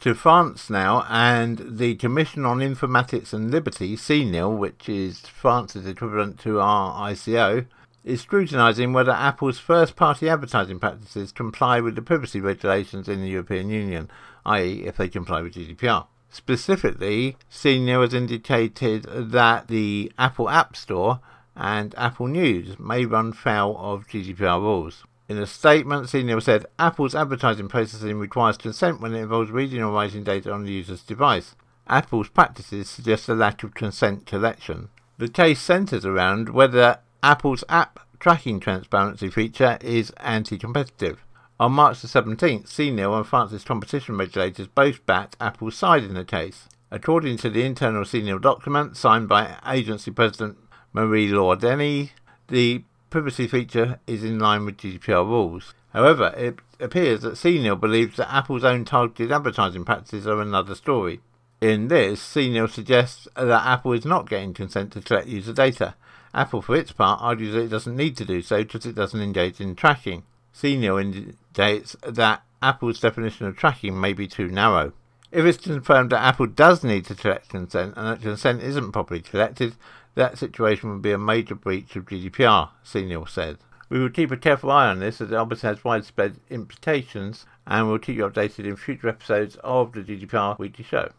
to 0.03 0.17
France 0.17 0.69
now, 0.69 1.07
and 1.09 1.79
the 1.79 1.95
Commission 1.95 2.45
on 2.45 2.59
Informatics 2.59 3.33
and 3.33 3.53
Liberty, 3.53 3.97
CNIL, 3.97 4.59
which 4.59 4.89
is 4.89 5.21
France's 5.21 5.87
equivalent 5.87 6.41
to 6.41 6.59
our 6.59 7.09
ICO, 7.13 7.67
is 8.03 8.21
scrutinising 8.21 8.93
whether 8.93 9.13
Apple's 9.13 9.61
first 9.61 9.95
party 9.95 10.29
advertising 10.29 10.81
practices 10.81 11.31
comply 11.31 11.79
with 11.79 11.95
the 11.95 12.03
privacy 12.03 12.41
regulations 12.41 13.09
in 13.09 13.23
the 13.23 13.29
European 13.29 13.71
Union, 13.71 14.11
i.e., 14.45 14.83
if 14.85 14.97
they 14.97 15.07
comply 15.07 15.41
with 15.41 15.55
GDPR. 15.55 16.09
Specifically, 16.31 17.37
CNIL 17.49 18.03
has 18.03 18.13
indicated 18.13 19.05
that 19.05 19.69
the 19.69 20.11
Apple 20.19 20.51
App 20.51 20.75
Store 20.75 21.21
and 21.55 21.95
Apple 21.97 22.27
News 22.27 22.77
may 22.77 23.05
run 23.05 23.33
foul 23.33 23.77
of 23.79 24.09
GDPR 24.09 24.61
rules. 24.61 25.05
In 25.33 25.39
a 25.39 25.47
statement, 25.47 26.09
CNIL 26.09 26.43
said 26.43 26.67
Apple's 26.79 27.15
advertising 27.15 27.67
processing 27.67 28.19
requires 28.19 28.59
consent 28.59 29.01
when 29.01 29.15
it 29.15 29.23
involves 29.23 29.51
reading 29.51 29.83
or 29.83 29.91
writing 29.91 30.25
data 30.25 30.53
on 30.53 30.65
the 30.65 30.73
user's 30.73 31.03
device. 31.03 31.57
Apple's 31.89 32.29
practices 32.29 32.91
suggest 32.91 33.31
a 33.31 33.35
lack 33.35 33.63
of 33.63 33.73
consent 33.73 34.27
collection. 34.27 34.91
The 35.17 35.29
case 35.29 35.59
centres 35.59 36.05
around 36.05 36.51
whether 36.51 36.99
Apple's 37.23 37.65
app 37.71 38.01
tracking 38.21 38.61
transparency 38.61 39.31
feature 39.31 39.79
is 39.81 40.11
anti 40.19 40.59
competitive. 40.59 41.25
On 41.59 41.73
March 41.73 42.03
the 42.03 42.09
17th, 42.09 42.67
CNIL 42.67 43.17
and 43.17 43.27
France's 43.27 43.65
competition 43.65 44.19
regulators 44.19 44.67
both 44.67 45.07
backed 45.07 45.39
Apple's 45.41 45.77
side 45.77 46.05
in 46.05 46.13
the 46.13 46.27
case. 46.27 46.69
According 46.91 47.39
to 47.39 47.49
the 47.49 47.65
internal 47.65 48.05
CNIL 48.05 48.43
document 48.43 48.99
signed 48.99 49.31
by 49.31 49.57
agency 49.67 50.11
president 50.11 50.59
Marie 50.93 51.29
Laure 51.29 51.57
Denis, 51.57 52.11
the 52.49 52.85
privacy 53.13 53.47
feature 53.47 54.01
is 54.07 54.25
in 54.25 54.39
line 54.39 54.65
with 54.65 54.79
GDPR 54.79 55.25
rules. 55.25 55.75
However, 55.93 56.35
it 56.37 56.59
appears 56.81 57.21
that 57.21 57.35
CNIL 57.35 57.79
believes 57.79 58.17
that 58.17 58.33
Apple's 58.33 58.65
own 58.65 58.87
targeted 58.87 59.31
advertising 59.31 59.85
practices 59.85 60.27
are 60.27 60.41
another 60.41 60.75
story. 60.75 61.21
In 61.61 61.89
this, 61.89 62.21
CNIL 62.21 62.71
suggests 62.71 63.29
that 63.37 63.67
Apple 63.67 63.93
is 63.93 64.07
not 64.07 64.29
getting 64.29 64.55
consent 64.55 64.93
to 64.95 65.03
collect 65.03 65.29
user 65.29 65.53
data. 65.53 65.95
Apple, 66.35 66.63
for 66.63 66.75
its 66.75 66.93
part, 66.93 67.21
argues 67.21 67.53
that 67.53 67.65
it 67.65 67.69
doesn't 67.69 67.95
need 67.95 68.17
to 68.17 68.25
do 68.25 68.41
so 68.41 68.65
because 68.65 68.87
it 68.87 68.95
doesn't 68.95 69.21
engage 69.21 69.61
in 69.61 69.77
tracking. 69.77 70.23
CNIL 70.55 71.01
indicates 71.01 71.95
that 72.07 72.43
Apple's 72.63 72.99
definition 72.99 73.47
of 73.47 73.59
tracking 73.59 74.01
may 74.01 74.15
be 74.15 74.27
too 74.27 74.49
narrow. 74.49 74.95
If 75.31 75.45
it's 75.45 75.63
confirmed 75.63 76.11
that 76.11 76.25
Apple 76.25 76.47
does 76.47 76.83
need 76.83 77.05
to 77.07 77.15
collect 77.15 77.51
consent 77.51 77.95
and 77.97 78.07
that 78.07 78.23
consent 78.23 78.63
isn't 78.63 78.93
properly 78.93 79.21
collected, 79.21 79.75
that 80.15 80.39
situation 80.39 80.91
would 80.91 81.03
be 81.03 81.13
a 81.13 81.19
major 81.19 81.55
breach 81.55 81.97
of 81.97 82.07
GDPR, 82.07 82.71
CNIL 82.85 83.29
said. 83.29 83.59
We 83.89 83.99
will 83.99 84.11
keep 84.11 84.31
a 84.31 84.37
careful 84.37 84.71
eye 84.71 84.89
on 84.89 85.01
this 85.01 85.21
as 85.21 85.31
it 85.31 85.37
obviously 85.37 85.69
has 85.69 85.85
widespread 85.85 86.37
implications 86.49 87.45
and 87.67 87.89
we'll 87.89 87.99
keep 87.99 88.17
you 88.17 88.29
updated 88.29 88.65
in 88.67 88.77
future 88.77 89.09
episodes 89.09 89.57
of 89.63 89.93
the 89.93 90.01
GDPR 90.01 90.59
Weekly 90.59 90.85
Show. 90.85 91.13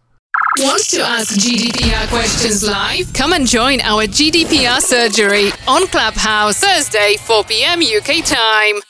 Want 0.58 0.84
to 0.90 1.02
ask 1.02 1.36
GDPR 1.40 2.08
questions 2.10 2.64
live? 2.64 3.12
Come 3.14 3.34
and 3.34 3.48
join 3.48 3.82
our 3.82 4.06
GDPR 4.06 4.80
surgery 4.80 5.52
on 5.68 5.88
Clubhouse 5.88 6.60
Thursday, 6.60 7.16
4 7.20 7.44
p.m. 7.44 7.82
UK 7.82 8.24
time. 8.25 8.82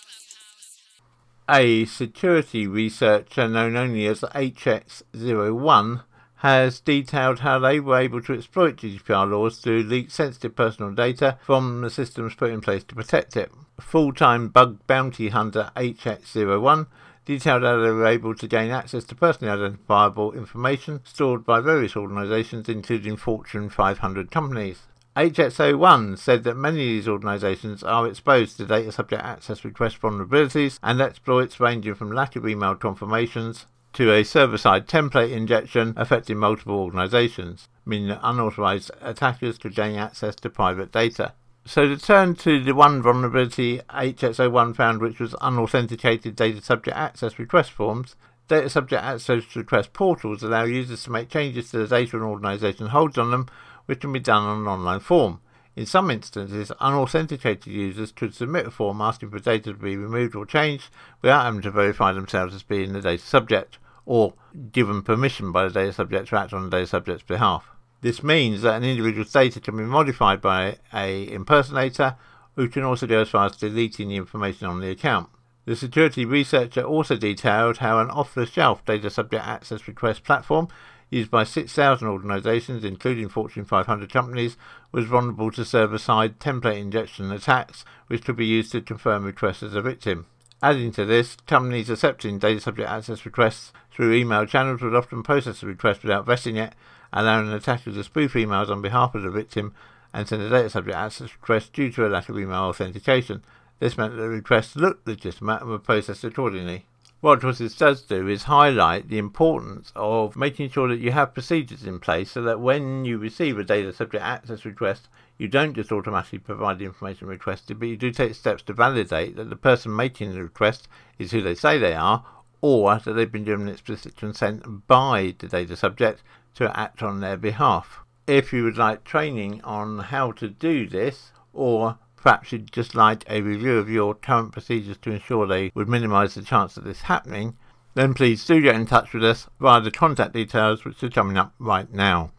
A 1.49 1.85
security 1.85 2.67
researcher 2.67 3.47
known 3.49 3.75
only 3.75 4.07
as 4.07 4.21
HX01 4.21 6.03
has 6.43 6.81
detailed 6.81 7.39
how 7.39 7.57
they 7.57 7.79
were 7.79 7.97
able 7.97 8.21
to 8.21 8.33
exploit 8.33 8.75
GDPR 8.75 9.31
laws 9.31 9.61
to 9.61 9.81
leak 9.81 10.11
sensitive 10.11 10.53
personal 10.53 10.91
data 10.91 11.37
from 11.41 11.79
the 11.79 11.89
systems 11.89 12.35
put 12.35 12.51
in 12.51 12.59
place 12.59 12.83
to 12.83 12.95
protect 12.95 13.37
it. 13.37 13.49
Full-time 13.79 14.49
bug 14.49 14.85
bounty 14.85 15.29
hunter 15.29 15.71
HX01 15.77 16.87
detailed 17.23 17.63
how 17.63 17.77
they 17.77 17.89
were 17.89 18.05
able 18.05 18.35
to 18.35 18.45
gain 18.45 18.71
access 18.71 19.05
to 19.05 19.15
personally 19.15 19.53
identifiable 19.53 20.33
information 20.33 20.99
stored 21.05 21.45
by 21.45 21.61
various 21.61 21.95
organisations, 21.95 22.67
including 22.67 23.15
Fortune 23.15 23.69
500 23.69 24.29
companies. 24.29 24.81
HX01 25.15 26.17
said 26.17 26.43
that 26.43 26.57
many 26.57 26.81
of 26.81 26.87
these 26.87 27.07
organisations 27.07 27.83
are 27.83 28.05
exposed 28.05 28.57
to 28.57 28.65
data 28.65 28.91
subject 28.91 29.23
access 29.23 29.63
request 29.63 30.01
vulnerabilities 30.01 30.77
and 30.83 30.99
exploits 30.99 31.61
ranging 31.61 31.95
from 31.95 32.11
lack 32.11 32.35
of 32.35 32.45
email 32.45 32.75
confirmations 32.75 33.65
to 33.93 34.11
a 34.11 34.23
server-side 34.23 34.87
template 34.87 35.31
injection 35.31 35.93
affecting 35.95 36.37
multiple 36.37 36.75
organizations, 36.75 37.69
meaning 37.85 38.09
that 38.09 38.19
unauthorized 38.23 38.91
attackers 39.01 39.57
could 39.57 39.75
gain 39.75 39.95
access 39.95 40.35
to 40.35 40.49
private 40.49 40.91
data. 40.91 41.33
So 41.65 41.87
to 41.87 41.97
turn 41.97 42.35
to 42.37 42.61
the 42.61 42.73
one 42.73 43.01
vulnerability 43.01 43.79
HX01 43.89 44.75
found, 44.75 45.01
which 45.01 45.19
was 45.19 45.33
unauthenticated 45.35 46.35
data 46.35 46.61
subject 46.61 46.97
access 46.97 47.39
request 47.39 47.71
forms, 47.71 48.15
data 48.47 48.69
subject 48.69 49.01
access 49.01 49.55
request 49.55 49.93
portals 49.93 50.43
allow 50.43 50.63
users 50.63 51.03
to 51.03 51.11
make 51.11 51.29
changes 51.29 51.71
to 51.71 51.77
the 51.77 51.87
data 51.87 52.17
an 52.17 52.23
organization 52.23 52.87
holds 52.87 53.17
on 53.17 53.31
them, 53.31 53.47
which 53.85 54.01
can 54.01 54.11
be 54.11 54.19
done 54.19 54.43
on 54.43 54.61
an 54.61 54.67
online 54.67 54.99
form. 54.99 55.39
In 55.75 55.85
some 55.85 56.11
instances, 56.11 56.71
unauthenticated 56.79 57.67
users 57.67 58.11
could 58.11 58.35
submit 58.35 58.67
a 58.67 58.71
form 58.71 59.01
asking 59.01 59.29
for 59.29 59.39
data 59.39 59.71
to 59.71 59.79
be 59.79 59.95
removed 59.97 60.35
or 60.35 60.45
changed 60.45 60.89
without 61.21 61.45
having 61.45 61.61
to 61.61 61.71
verify 61.71 62.11
themselves 62.11 62.53
as 62.53 62.63
being 62.63 62.93
the 62.93 63.01
data 63.01 63.23
subject 63.23 63.77
or 64.05 64.33
given 64.71 65.01
permission 65.01 65.51
by 65.51 65.63
the 65.63 65.73
data 65.73 65.93
subject 65.93 66.29
to 66.29 66.37
act 66.37 66.53
on 66.53 66.65
the 66.65 66.69
data 66.69 66.87
subject's 66.87 67.23
behalf. 67.23 67.69
This 68.01 68.21
means 68.21 68.61
that 68.61 68.75
an 68.75 68.83
individual's 68.83 69.31
data 69.31 69.61
can 69.61 69.77
be 69.77 69.83
modified 69.83 70.41
by 70.41 70.77
a 70.93 71.31
impersonator 71.31 72.17
who 72.55 72.67
can 72.67 72.83
also 72.83 73.07
go 73.07 73.21
as 73.21 73.29
far 73.29 73.45
as 73.45 73.55
deleting 73.55 74.09
the 74.09 74.17
information 74.17 74.67
on 74.67 74.81
the 74.81 74.91
account. 74.91 75.29
The 75.65 75.75
security 75.75 76.25
researcher 76.25 76.81
also 76.81 77.15
detailed 77.15 77.77
how 77.77 77.99
an 77.99 78.09
off-the-shelf 78.09 78.83
data 78.85 79.09
subject 79.09 79.47
access 79.47 79.87
request 79.87 80.25
platform 80.25 80.67
used 81.09 81.31
by 81.31 81.45
6,000 81.45 82.07
organizations, 82.07 82.83
including 82.83 83.29
Fortune 83.29 83.63
500 83.63 84.11
companies, 84.11 84.57
was 84.91 85.05
vulnerable 85.05 85.51
to 85.51 85.63
server-side 85.63 86.39
template 86.39 86.79
injection 86.79 87.31
attacks, 87.31 87.85
which 88.07 88.25
could 88.25 88.35
be 88.35 88.45
used 88.45 88.71
to 88.73 88.81
confirm 88.81 89.23
requests 89.23 89.63
as 89.63 89.75
a 89.75 89.81
victim. 89.81 90.25
Adding 90.61 90.91
to 90.93 91.05
this, 91.05 91.37
companies 91.45 91.89
accepting 91.89 92.39
data 92.39 92.59
subject 92.59 92.89
access 92.89 93.25
requests 93.25 93.71
through 93.93 94.13
email 94.13 94.45
channels 94.45 94.81
would 94.81 94.95
often 94.95 95.21
process 95.21 95.61
the 95.61 95.67
request 95.67 96.01
without 96.01 96.25
vetting 96.25 96.57
it, 96.57 96.73
allowing 97.11 97.47
an 97.47 97.53
attacker 97.53 97.91
to 97.91 98.03
spoof 98.03 98.33
emails 98.33 98.69
on 98.69 98.81
behalf 98.81 99.13
of 99.13 99.21
the 99.21 99.29
victim 99.29 99.73
and 100.13 100.27
send 100.27 100.41
a 100.41 100.49
data 100.49 100.69
subject 100.69 100.97
access 100.97 101.33
request 101.33 101.73
due 101.73 101.91
to 101.91 102.05
a 102.05 102.09
lack 102.09 102.29
of 102.29 102.37
email 102.37 102.63
authentication. 102.63 103.43
This 103.79 103.97
meant 103.97 104.15
that 104.15 104.21
the 104.21 104.29
requests 104.29 104.75
looked 104.75 105.07
legitimate 105.07 105.61
and 105.61 105.69
were 105.69 105.79
processed 105.79 106.23
accordingly. 106.23 106.85
What 107.21 107.41
this 107.41 107.77
does 107.77 108.01
do 108.01 108.27
is 108.27 108.43
highlight 108.43 109.07
the 109.07 109.17
importance 109.17 109.93
of 109.95 110.35
making 110.35 110.71
sure 110.71 110.89
that 110.89 110.99
you 110.99 111.11
have 111.11 111.33
procedures 111.33 111.85
in 111.85 111.99
place 111.99 112.31
so 112.31 112.41
that 112.41 112.59
when 112.59 113.05
you 113.05 113.17
receive 113.17 113.57
a 113.57 113.63
data 113.63 113.93
subject 113.93 114.23
access 114.23 114.65
request, 114.65 115.07
you 115.37 115.47
don't 115.47 115.73
just 115.73 115.91
automatically 115.91 116.39
provide 116.39 116.79
the 116.79 116.85
information 116.85 117.27
requested, 117.27 117.79
but 117.79 117.87
you 117.87 117.95
do 117.95 118.11
take 118.11 118.35
steps 118.35 118.61
to 118.63 118.73
validate 118.73 119.37
that 119.37 119.49
the 119.49 119.55
person 119.55 119.95
making 119.95 120.33
the 120.33 120.43
request 120.43 120.89
is 121.17 121.31
who 121.31 121.41
they 121.41 121.55
say 121.55 121.77
they 121.77 121.93
are 121.93 122.25
or 122.63 122.97
that 122.97 123.11
they've 123.11 123.29
been 123.29 123.43
given 123.43 123.67
explicit 123.67 124.15
consent 124.15 124.87
by 124.87 125.35
the 125.37 125.49
data 125.49 125.75
subject 125.75 126.23
to 126.55 126.79
act 126.79 127.03
on 127.03 127.19
their 127.19 127.35
behalf. 127.35 127.99
If 128.25 128.53
you 128.53 128.63
would 128.63 128.77
like 128.77 129.03
training 129.03 129.61
on 129.65 129.99
how 129.99 130.31
to 130.31 130.47
do 130.47 130.87
this, 130.87 131.33
or 131.51 131.97
perhaps 132.15 132.53
you'd 132.53 132.71
just 132.71 132.95
like 132.95 133.25
a 133.29 133.41
review 133.41 133.77
of 133.77 133.89
your 133.89 134.15
current 134.15 134.53
procedures 134.53 134.97
to 134.99 135.11
ensure 135.11 135.45
they 135.45 135.73
would 135.75 135.89
minimise 135.89 136.35
the 136.35 136.41
chance 136.41 136.77
of 136.77 136.85
this 136.85 137.01
happening, 137.01 137.57
then 137.95 138.13
please 138.13 138.45
do 138.45 138.61
get 138.61 138.75
in 138.75 138.85
touch 138.85 139.13
with 139.13 139.25
us 139.25 139.49
via 139.59 139.81
the 139.81 139.91
contact 139.91 140.31
details 140.31 140.85
which 140.85 141.03
are 141.03 141.09
coming 141.09 141.35
up 141.35 141.53
right 141.59 141.91
now. 141.91 142.31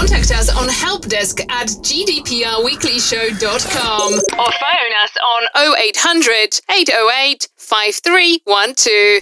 Contact 0.00 0.30
us 0.30 0.48
on 0.48 0.66
helpdesk 0.66 1.44
at 1.50 1.68
gdprweeklyshow.com 1.68 4.12
or 4.14 4.50
phone 4.50 4.94
us 5.04 5.14
on 5.22 5.42
0800 5.76 6.62
808 6.70 7.48
5312. 7.54 9.20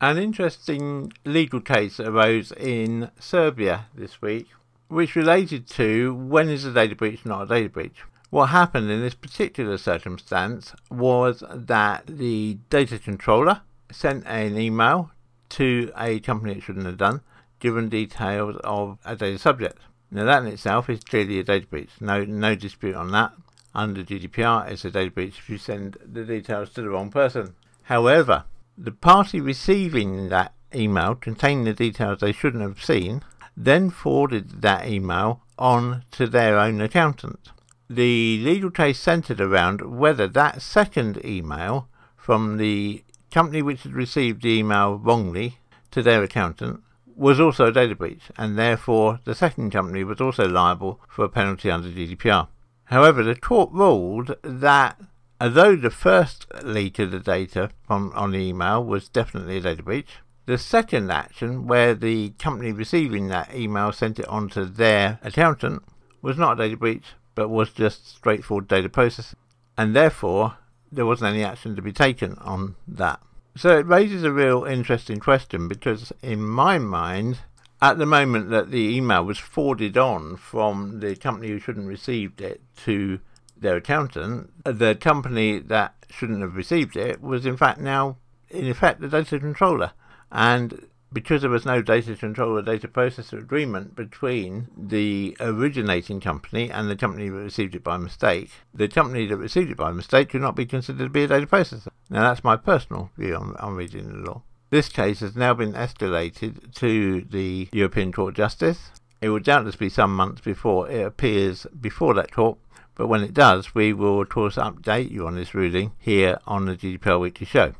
An 0.00 0.16
interesting 0.16 1.12
legal 1.26 1.60
case 1.60 2.00
arose 2.00 2.50
in 2.52 3.10
Serbia 3.20 3.88
this 3.94 4.22
week, 4.22 4.48
which 4.88 5.14
related 5.14 5.68
to 5.68 6.14
when 6.14 6.48
is 6.48 6.64
a 6.64 6.72
data 6.72 6.96
breach 6.96 7.26
not 7.26 7.42
a 7.42 7.46
data 7.46 7.68
breach. 7.68 8.02
What 8.30 8.46
happened 8.46 8.90
in 8.90 9.02
this 9.02 9.14
particular 9.14 9.76
circumstance 9.76 10.74
was 10.90 11.44
that 11.46 12.06
the 12.06 12.56
data 12.70 12.98
controller 12.98 13.60
sent 13.92 14.26
an 14.26 14.56
email 14.56 15.10
to 15.50 15.92
a 15.98 16.20
company 16.20 16.54
it 16.54 16.62
shouldn't 16.62 16.86
have 16.86 16.96
done, 16.96 17.20
given 17.60 17.88
details 17.88 18.56
of 18.64 18.98
a 19.04 19.14
data 19.14 19.38
subject. 19.38 19.78
Now 20.10 20.24
that 20.24 20.42
in 20.42 20.48
itself 20.48 20.90
is 20.90 21.04
clearly 21.04 21.38
a 21.38 21.44
data 21.44 21.66
breach. 21.66 21.90
No, 22.00 22.24
no 22.24 22.54
dispute 22.54 22.96
on 22.96 23.12
that. 23.12 23.32
Under 23.74 24.02
GDPR, 24.02 24.68
it's 24.70 24.84
a 24.84 24.90
data 24.90 25.10
breach 25.10 25.38
if 25.38 25.48
you 25.48 25.58
send 25.58 25.96
the 26.04 26.24
details 26.24 26.70
to 26.70 26.82
the 26.82 26.88
wrong 26.88 27.10
person. 27.10 27.54
However, 27.84 28.44
the 28.76 28.90
party 28.90 29.40
receiving 29.40 30.28
that 30.30 30.54
email 30.74 31.14
containing 31.14 31.64
the 31.64 31.72
details 31.72 32.20
they 32.20 32.32
shouldn't 32.32 32.62
have 32.62 32.82
seen 32.82 33.22
then 33.56 33.90
forwarded 33.90 34.62
that 34.62 34.86
email 34.86 35.42
on 35.58 36.04
to 36.12 36.26
their 36.26 36.58
own 36.58 36.80
accountant. 36.80 37.50
The 37.88 38.40
legal 38.42 38.70
case 38.70 38.98
centered 38.98 39.40
around 39.40 39.98
whether 39.98 40.26
that 40.28 40.62
second 40.62 41.24
email 41.24 41.88
from 42.16 42.56
the 42.56 43.04
company 43.30 43.62
which 43.62 43.82
had 43.82 43.92
received 43.92 44.42
the 44.42 44.58
email 44.58 44.96
wrongly 44.96 45.58
to 45.90 46.02
their 46.02 46.22
accountant 46.22 46.82
was 47.20 47.38
also 47.38 47.66
a 47.66 47.72
data 47.72 47.94
breach, 47.94 48.30
and 48.38 48.58
therefore 48.58 49.20
the 49.24 49.34
second 49.34 49.70
company 49.70 50.02
was 50.02 50.22
also 50.22 50.48
liable 50.48 50.98
for 51.06 51.26
a 51.26 51.28
penalty 51.28 51.70
under 51.70 51.90
GDPR. 51.90 52.48
However, 52.84 53.22
the 53.22 53.36
court 53.36 53.70
ruled 53.72 54.36
that 54.42 54.98
although 55.38 55.76
the 55.76 55.90
first 55.90 56.46
leak 56.64 56.98
of 56.98 57.10
the 57.10 57.20
data 57.20 57.70
from 57.86 58.10
on 58.14 58.30
the 58.30 58.38
email 58.38 58.82
was 58.82 59.10
definitely 59.10 59.58
a 59.58 59.60
data 59.60 59.82
breach, 59.82 60.16
the 60.46 60.56
second 60.56 61.12
action, 61.12 61.66
where 61.66 61.94
the 61.94 62.30
company 62.38 62.72
receiving 62.72 63.28
that 63.28 63.54
email 63.54 63.92
sent 63.92 64.18
it 64.18 64.26
on 64.26 64.48
to 64.48 64.64
their 64.64 65.20
accountant, 65.22 65.82
was 66.22 66.38
not 66.38 66.58
a 66.58 66.64
data 66.64 66.76
breach, 66.78 67.04
but 67.34 67.50
was 67.50 67.70
just 67.70 68.08
straightforward 68.08 68.66
data 68.66 68.88
processing, 68.88 69.38
and 69.76 69.94
therefore 69.94 70.56
there 70.90 71.06
wasn't 71.06 71.34
any 71.34 71.44
action 71.44 71.76
to 71.76 71.82
be 71.82 71.92
taken 71.92 72.34
on 72.38 72.76
that. 72.88 73.20
So 73.56 73.78
it 73.78 73.86
raises 73.86 74.22
a 74.22 74.32
real 74.32 74.64
interesting 74.64 75.18
question 75.18 75.68
because, 75.68 76.12
in 76.22 76.42
my 76.42 76.78
mind, 76.78 77.40
at 77.82 77.98
the 77.98 78.06
moment 78.06 78.50
that 78.50 78.70
the 78.70 78.96
email 78.96 79.24
was 79.24 79.38
forwarded 79.38 79.96
on 79.98 80.36
from 80.36 81.00
the 81.00 81.16
company 81.16 81.48
who 81.48 81.58
shouldn't 81.58 81.84
have 81.84 81.90
received 81.90 82.40
it 82.40 82.60
to 82.84 83.20
their 83.56 83.76
accountant, 83.76 84.50
the 84.64 84.94
company 84.94 85.58
that 85.58 85.94
shouldn't 86.08 86.40
have 86.42 86.56
received 86.56 86.96
it 86.96 87.20
was 87.20 87.46
in 87.46 87.56
fact 87.56 87.80
now, 87.80 88.16
in 88.48 88.66
effect, 88.66 89.00
the 89.00 89.08
data 89.08 89.38
controller. 89.38 89.92
And 90.30 90.86
because 91.12 91.42
there 91.42 91.50
was 91.50 91.66
no 91.66 91.82
data 91.82 92.14
controller 92.14 92.62
data 92.62 92.88
processor 92.88 93.38
agreement 93.38 93.96
between 93.96 94.68
the 94.76 95.36
originating 95.40 96.20
company 96.20 96.70
and 96.70 96.88
the 96.88 96.96
company 96.96 97.28
that 97.28 97.36
received 97.36 97.74
it 97.74 97.84
by 97.84 97.96
mistake, 97.96 98.50
the 98.72 98.88
company 98.88 99.26
that 99.26 99.36
received 99.36 99.70
it 99.70 99.76
by 99.76 99.90
mistake 99.90 100.30
could 100.30 100.40
not 100.40 100.56
be 100.56 100.66
considered 100.66 101.04
to 101.04 101.10
be 101.10 101.24
a 101.24 101.28
data 101.28 101.46
processor. 101.46 101.88
Now, 102.08 102.22
that's 102.22 102.44
my 102.44 102.56
personal 102.56 103.10
view 103.16 103.34
on, 103.34 103.56
on 103.56 103.74
reading 103.74 104.08
the 104.08 104.30
law. 104.30 104.42
This 104.70 104.88
case 104.88 105.20
has 105.20 105.34
now 105.34 105.52
been 105.52 105.72
escalated 105.72 106.72
to 106.76 107.22
the 107.22 107.68
European 107.72 108.12
Court 108.12 108.30
of 108.30 108.36
Justice. 108.36 108.90
It 109.20 109.28
will 109.28 109.40
doubtless 109.40 109.76
be 109.76 109.88
some 109.88 110.14
months 110.14 110.40
before 110.40 110.88
it 110.88 111.04
appears 111.04 111.66
before 111.80 112.14
that 112.14 112.32
court, 112.32 112.58
but 112.94 113.08
when 113.08 113.22
it 113.22 113.34
does, 113.34 113.74
we 113.74 113.92
will, 113.92 114.22
of 114.22 114.28
course, 114.28 114.56
update 114.56 115.10
you 115.10 115.26
on 115.26 115.34
this 115.34 115.54
ruling 115.54 115.92
here 115.98 116.38
on 116.46 116.66
the 116.66 116.76
GDPR 116.76 117.20
Weekly 117.20 117.46
Show. 117.46 117.74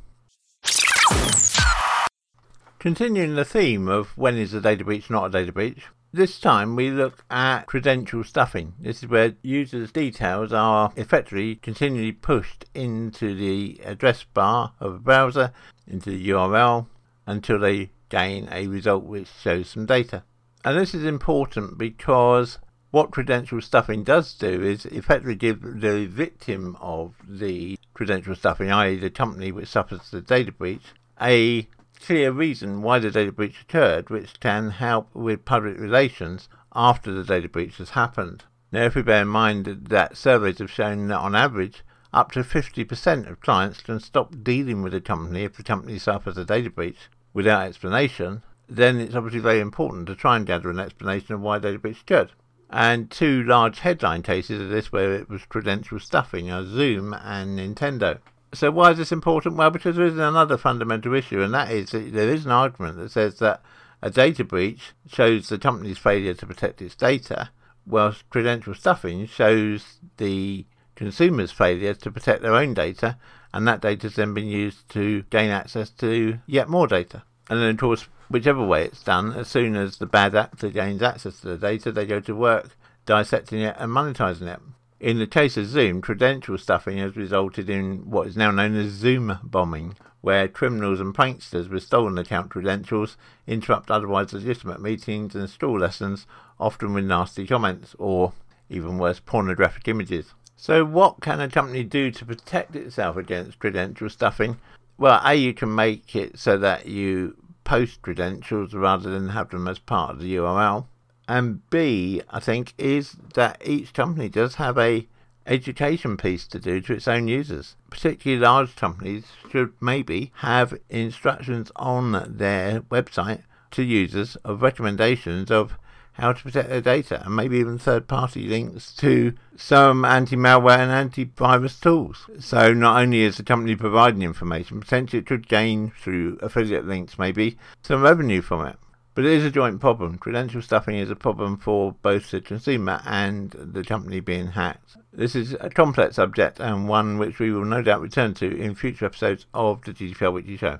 Continuing 2.80 3.34
the 3.34 3.44
theme 3.44 3.88
of 3.88 4.16
when 4.16 4.38
is 4.38 4.54
a 4.54 4.60
data 4.62 4.82
breach 4.82 5.10
not 5.10 5.26
a 5.26 5.28
data 5.28 5.52
breach, 5.52 5.84
this 6.14 6.40
time 6.40 6.74
we 6.74 6.90
look 6.90 7.22
at 7.30 7.66
credential 7.66 8.24
stuffing. 8.24 8.72
This 8.80 9.02
is 9.02 9.08
where 9.10 9.34
users' 9.42 9.92
details 9.92 10.50
are 10.50 10.90
effectively 10.96 11.56
continually 11.56 12.12
pushed 12.12 12.64
into 12.72 13.34
the 13.34 13.78
address 13.84 14.24
bar 14.24 14.72
of 14.80 14.94
a 14.94 14.98
browser, 14.98 15.52
into 15.86 16.08
the 16.08 16.30
URL, 16.30 16.86
until 17.26 17.58
they 17.58 17.90
gain 18.08 18.48
a 18.50 18.66
result 18.66 19.04
which 19.04 19.28
shows 19.28 19.68
some 19.68 19.84
data. 19.84 20.22
And 20.64 20.78
this 20.78 20.94
is 20.94 21.04
important 21.04 21.76
because 21.76 22.60
what 22.92 23.10
credential 23.10 23.60
stuffing 23.60 24.04
does 24.04 24.32
do 24.32 24.62
is 24.62 24.86
effectively 24.86 25.34
give 25.34 25.60
the 25.60 26.06
victim 26.06 26.78
of 26.80 27.12
the 27.28 27.78
credential 27.92 28.34
stuffing, 28.34 28.72
i.e., 28.72 28.96
the 28.96 29.10
company 29.10 29.52
which 29.52 29.68
suffers 29.68 30.10
the 30.10 30.22
data 30.22 30.50
breach, 30.50 30.94
a 31.20 31.68
clear 32.04 32.32
reason 32.32 32.82
why 32.82 32.98
the 32.98 33.10
data 33.10 33.32
breach 33.32 33.60
occurred, 33.62 34.10
which 34.10 34.40
can 34.40 34.70
help 34.70 35.14
with 35.14 35.44
public 35.44 35.78
relations 35.78 36.48
after 36.74 37.12
the 37.12 37.24
data 37.24 37.48
breach 37.48 37.78
has 37.78 37.90
happened. 37.90 38.44
Now, 38.72 38.84
if 38.84 38.94
we 38.94 39.02
bear 39.02 39.22
in 39.22 39.28
mind 39.28 39.66
that 39.66 40.16
surveys 40.16 40.58
have 40.58 40.70
shown 40.70 41.08
that 41.08 41.18
on 41.18 41.34
average, 41.34 41.82
up 42.12 42.32
to 42.32 42.40
50% 42.40 43.30
of 43.30 43.40
clients 43.40 43.80
can 43.80 44.00
stop 44.00 44.34
dealing 44.42 44.82
with 44.82 44.94
a 44.94 45.00
company 45.00 45.44
if 45.44 45.56
the 45.56 45.62
company 45.62 45.98
suffers 45.98 46.36
a 46.36 46.44
data 46.44 46.70
breach 46.70 47.08
without 47.32 47.66
explanation, 47.66 48.42
then 48.68 48.98
it's 49.00 49.14
obviously 49.14 49.40
very 49.40 49.60
important 49.60 50.06
to 50.06 50.14
try 50.14 50.36
and 50.36 50.46
gather 50.46 50.70
an 50.70 50.78
explanation 50.78 51.34
of 51.34 51.40
why 51.40 51.58
data 51.58 51.78
breach 51.78 52.00
occurred. 52.00 52.32
And 52.68 53.10
two 53.10 53.42
large 53.42 53.80
headline 53.80 54.22
cases 54.22 54.60
of 54.60 54.68
this 54.68 54.92
where 54.92 55.12
it 55.12 55.28
was 55.28 55.44
credential 55.46 55.98
stuffing 55.98 56.50
are 56.50 56.64
Zoom 56.64 57.12
and 57.12 57.58
Nintendo. 57.58 58.18
So 58.52 58.70
why 58.70 58.90
is 58.90 58.98
this 58.98 59.12
important? 59.12 59.56
Well, 59.56 59.70
because 59.70 59.96
there 59.96 60.06
is 60.06 60.18
another 60.18 60.58
fundamental 60.58 61.14
issue, 61.14 61.40
and 61.40 61.54
that 61.54 61.70
is 61.70 61.90
that 61.90 62.12
there 62.12 62.28
is 62.28 62.44
an 62.44 62.50
argument 62.50 62.98
that 62.98 63.12
says 63.12 63.38
that 63.38 63.62
a 64.02 64.10
data 64.10 64.44
breach 64.44 64.92
shows 65.06 65.48
the 65.48 65.58
company's 65.58 65.98
failure 65.98 66.34
to 66.34 66.46
protect 66.46 66.82
its 66.82 66.96
data, 66.96 67.50
whilst 67.86 68.28
credential 68.28 68.74
stuffing 68.74 69.26
shows 69.26 69.98
the 70.16 70.66
consumer's 70.96 71.52
failure 71.52 71.94
to 71.94 72.10
protect 72.10 72.42
their 72.42 72.54
own 72.54 72.74
data, 72.74 73.16
and 73.54 73.68
that 73.68 73.80
data 73.80 74.08
has 74.08 74.16
then 74.16 74.34
been 74.34 74.48
used 74.48 74.88
to 74.90 75.22
gain 75.30 75.50
access 75.50 75.90
to 75.90 76.38
yet 76.46 76.68
more 76.68 76.86
data. 76.86 77.22
And 77.48 77.60
then, 77.60 77.70
of 77.70 77.78
course, 77.78 78.06
whichever 78.28 78.64
way 78.64 78.84
it's 78.84 79.02
done, 79.02 79.32
as 79.32 79.48
soon 79.48 79.76
as 79.76 79.98
the 79.98 80.06
bad 80.06 80.34
actor 80.34 80.70
gains 80.70 81.02
access 81.02 81.40
to 81.40 81.48
the 81.48 81.58
data, 81.58 81.92
they 81.92 82.06
go 82.06 82.20
to 82.20 82.34
work 82.34 82.76
dissecting 83.06 83.60
it 83.60 83.76
and 83.78 83.92
monetizing 83.92 84.52
it. 84.52 84.60
In 85.00 85.18
the 85.18 85.26
case 85.26 85.56
of 85.56 85.64
Zoom, 85.64 86.02
credential 86.02 86.58
stuffing 86.58 86.98
has 86.98 87.16
resulted 87.16 87.70
in 87.70 88.10
what 88.10 88.26
is 88.26 88.36
now 88.36 88.50
known 88.50 88.76
as 88.76 88.92
Zoom 88.92 89.38
bombing, 89.42 89.96
where 90.20 90.46
criminals 90.46 91.00
and 91.00 91.14
pranksters 91.14 91.70
with 91.70 91.84
stolen 91.84 92.18
account 92.18 92.50
credentials 92.50 93.16
interrupt 93.46 93.90
otherwise 93.90 94.34
legitimate 94.34 94.82
meetings 94.82 95.34
and 95.34 95.48
school 95.48 95.78
lessons, 95.78 96.26
often 96.58 96.92
with 96.92 97.06
nasty 97.06 97.46
comments 97.46 97.96
or, 97.98 98.34
even 98.68 98.98
worse, 98.98 99.20
pornographic 99.20 99.88
images. 99.88 100.34
So, 100.54 100.84
what 100.84 101.22
can 101.22 101.40
a 101.40 101.48
company 101.48 101.82
do 101.82 102.10
to 102.10 102.26
protect 102.26 102.76
itself 102.76 103.16
against 103.16 103.58
credential 103.58 104.10
stuffing? 104.10 104.58
Well, 104.98 105.22
A, 105.24 105.34
you 105.34 105.54
can 105.54 105.74
make 105.74 106.14
it 106.14 106.38
so 106.38 106.58
that 106.58 106.84
you 106.84 107.38
post 107.64 108.02
credentials 108.02 108.74
rather 108.74 109.08
than 109.08 109.30
have 109.30 109.48
them 109.48 109.66
as 109.66 109.78
part 109.78 110.10
of 110.10 110.18
the 110.18 110.36
URL 110.36 110.84
and 111.30 111.70
B, 111.70 112.22
I 112.28 112.40
think, 112.40 112.74
is 112.76 113.16
that 113.34 113.62
each 113.64 113.94
company 113.94 114.28
does 114.28 114.56
have 114.56 114.76
a 114.76 115.06
education 115.46 116.16
piece 116.16 116.44
to 116.48 116.58
do 116.58 116.80
to 116.80 116.94
its 116.94 117.06
own 117.06 117.28
users. 117.28 117.76
Particularly 117.88 118.42
large 118.42 118.74
companies 118.74 119.26
should 119.48 119.72
maybe 119.80 120.32
have 120.38 120.76
instructions 120.88 121.70
on 121.76 122.36
their 122.36 122.80
website 122.80 123.42
to 123.70 123.84
users 123.84 124.34
of 124.44 124.60
recommendations 124.60 125.52
of 125.52 125.78
how 126.14 126.32
to 126.32 126.42
protect 126.42 126.68
their 126.68 126.80
data 126.80 127.22
and 127.24 127.36
maybe 127.36 127.58
even 127.58 127.78
third 127.78 128.08
party 128.08 128.48
links 128.48 128.92
to 128.96 129.32
some 129.56 130.04
anti 130.04 130.34
malware 130.34 130.78
and 130.78 131.12
antivirus 131.12 131.80
tools. 131.80 132.28
So 132.40 132.74
not 132.74 133.00
only 133.00 133.22
is 133.22 133.36
the 133.36 133.44
company 133.44 133.76
providing 133.76 134.22
information, 134.22 134.80
potentially 134.80 135.20
it 135.20 135.26
could 135.26 135.48
gain 135.48 135.92
through 135.92 136.38
affiliate 136.42 136.88
links 136.88 137.20
maybe 137.20 137.56
some 137.82 138.02
revenue 138.02 138.42
from 138.42 138.66
it. 138.66 138.76
But 139.14 139.24
it 139.24 139.32
is 139.32 139.44
a 139.44 139.50
joint 139.50 139.80
problem. 139.80 140.18
Credential 140.18 140.62
stuffing 140.62 140.96
is 140.96 141.10
a 141.10 141.16
problem 141.16 141.56
for 141.56 141.92
both 142.00 142.30
the 142.30 142.40
consumer 142.40 143.02
and 143.04 143.50
the 143.50 143.82
company 143.82 144.20
being 144.20 144.48
hacked. 144.48 144.96
This 145.12 145.34
is 145.34 145.56
a 145.60 145.68
complex 145.68 146.16
subject 146.16 146.60
and 146.60 146.88
one 146.88 147.18
which 147.18 147.40
we 147.40 147.50
will 147.50 147.64
no 147.64 147.82
doubt 147.82 148.00
return 148.00 148.34
to 148.34 148.56
in 148.56 148.76
future 148.76 149.06
episodes 149.06 149.46
of 149.52 149.82
the 149.82 149.92
GDPR 149.92 150.32
Weekly 150.32 150.56
Show. 150.56 150.78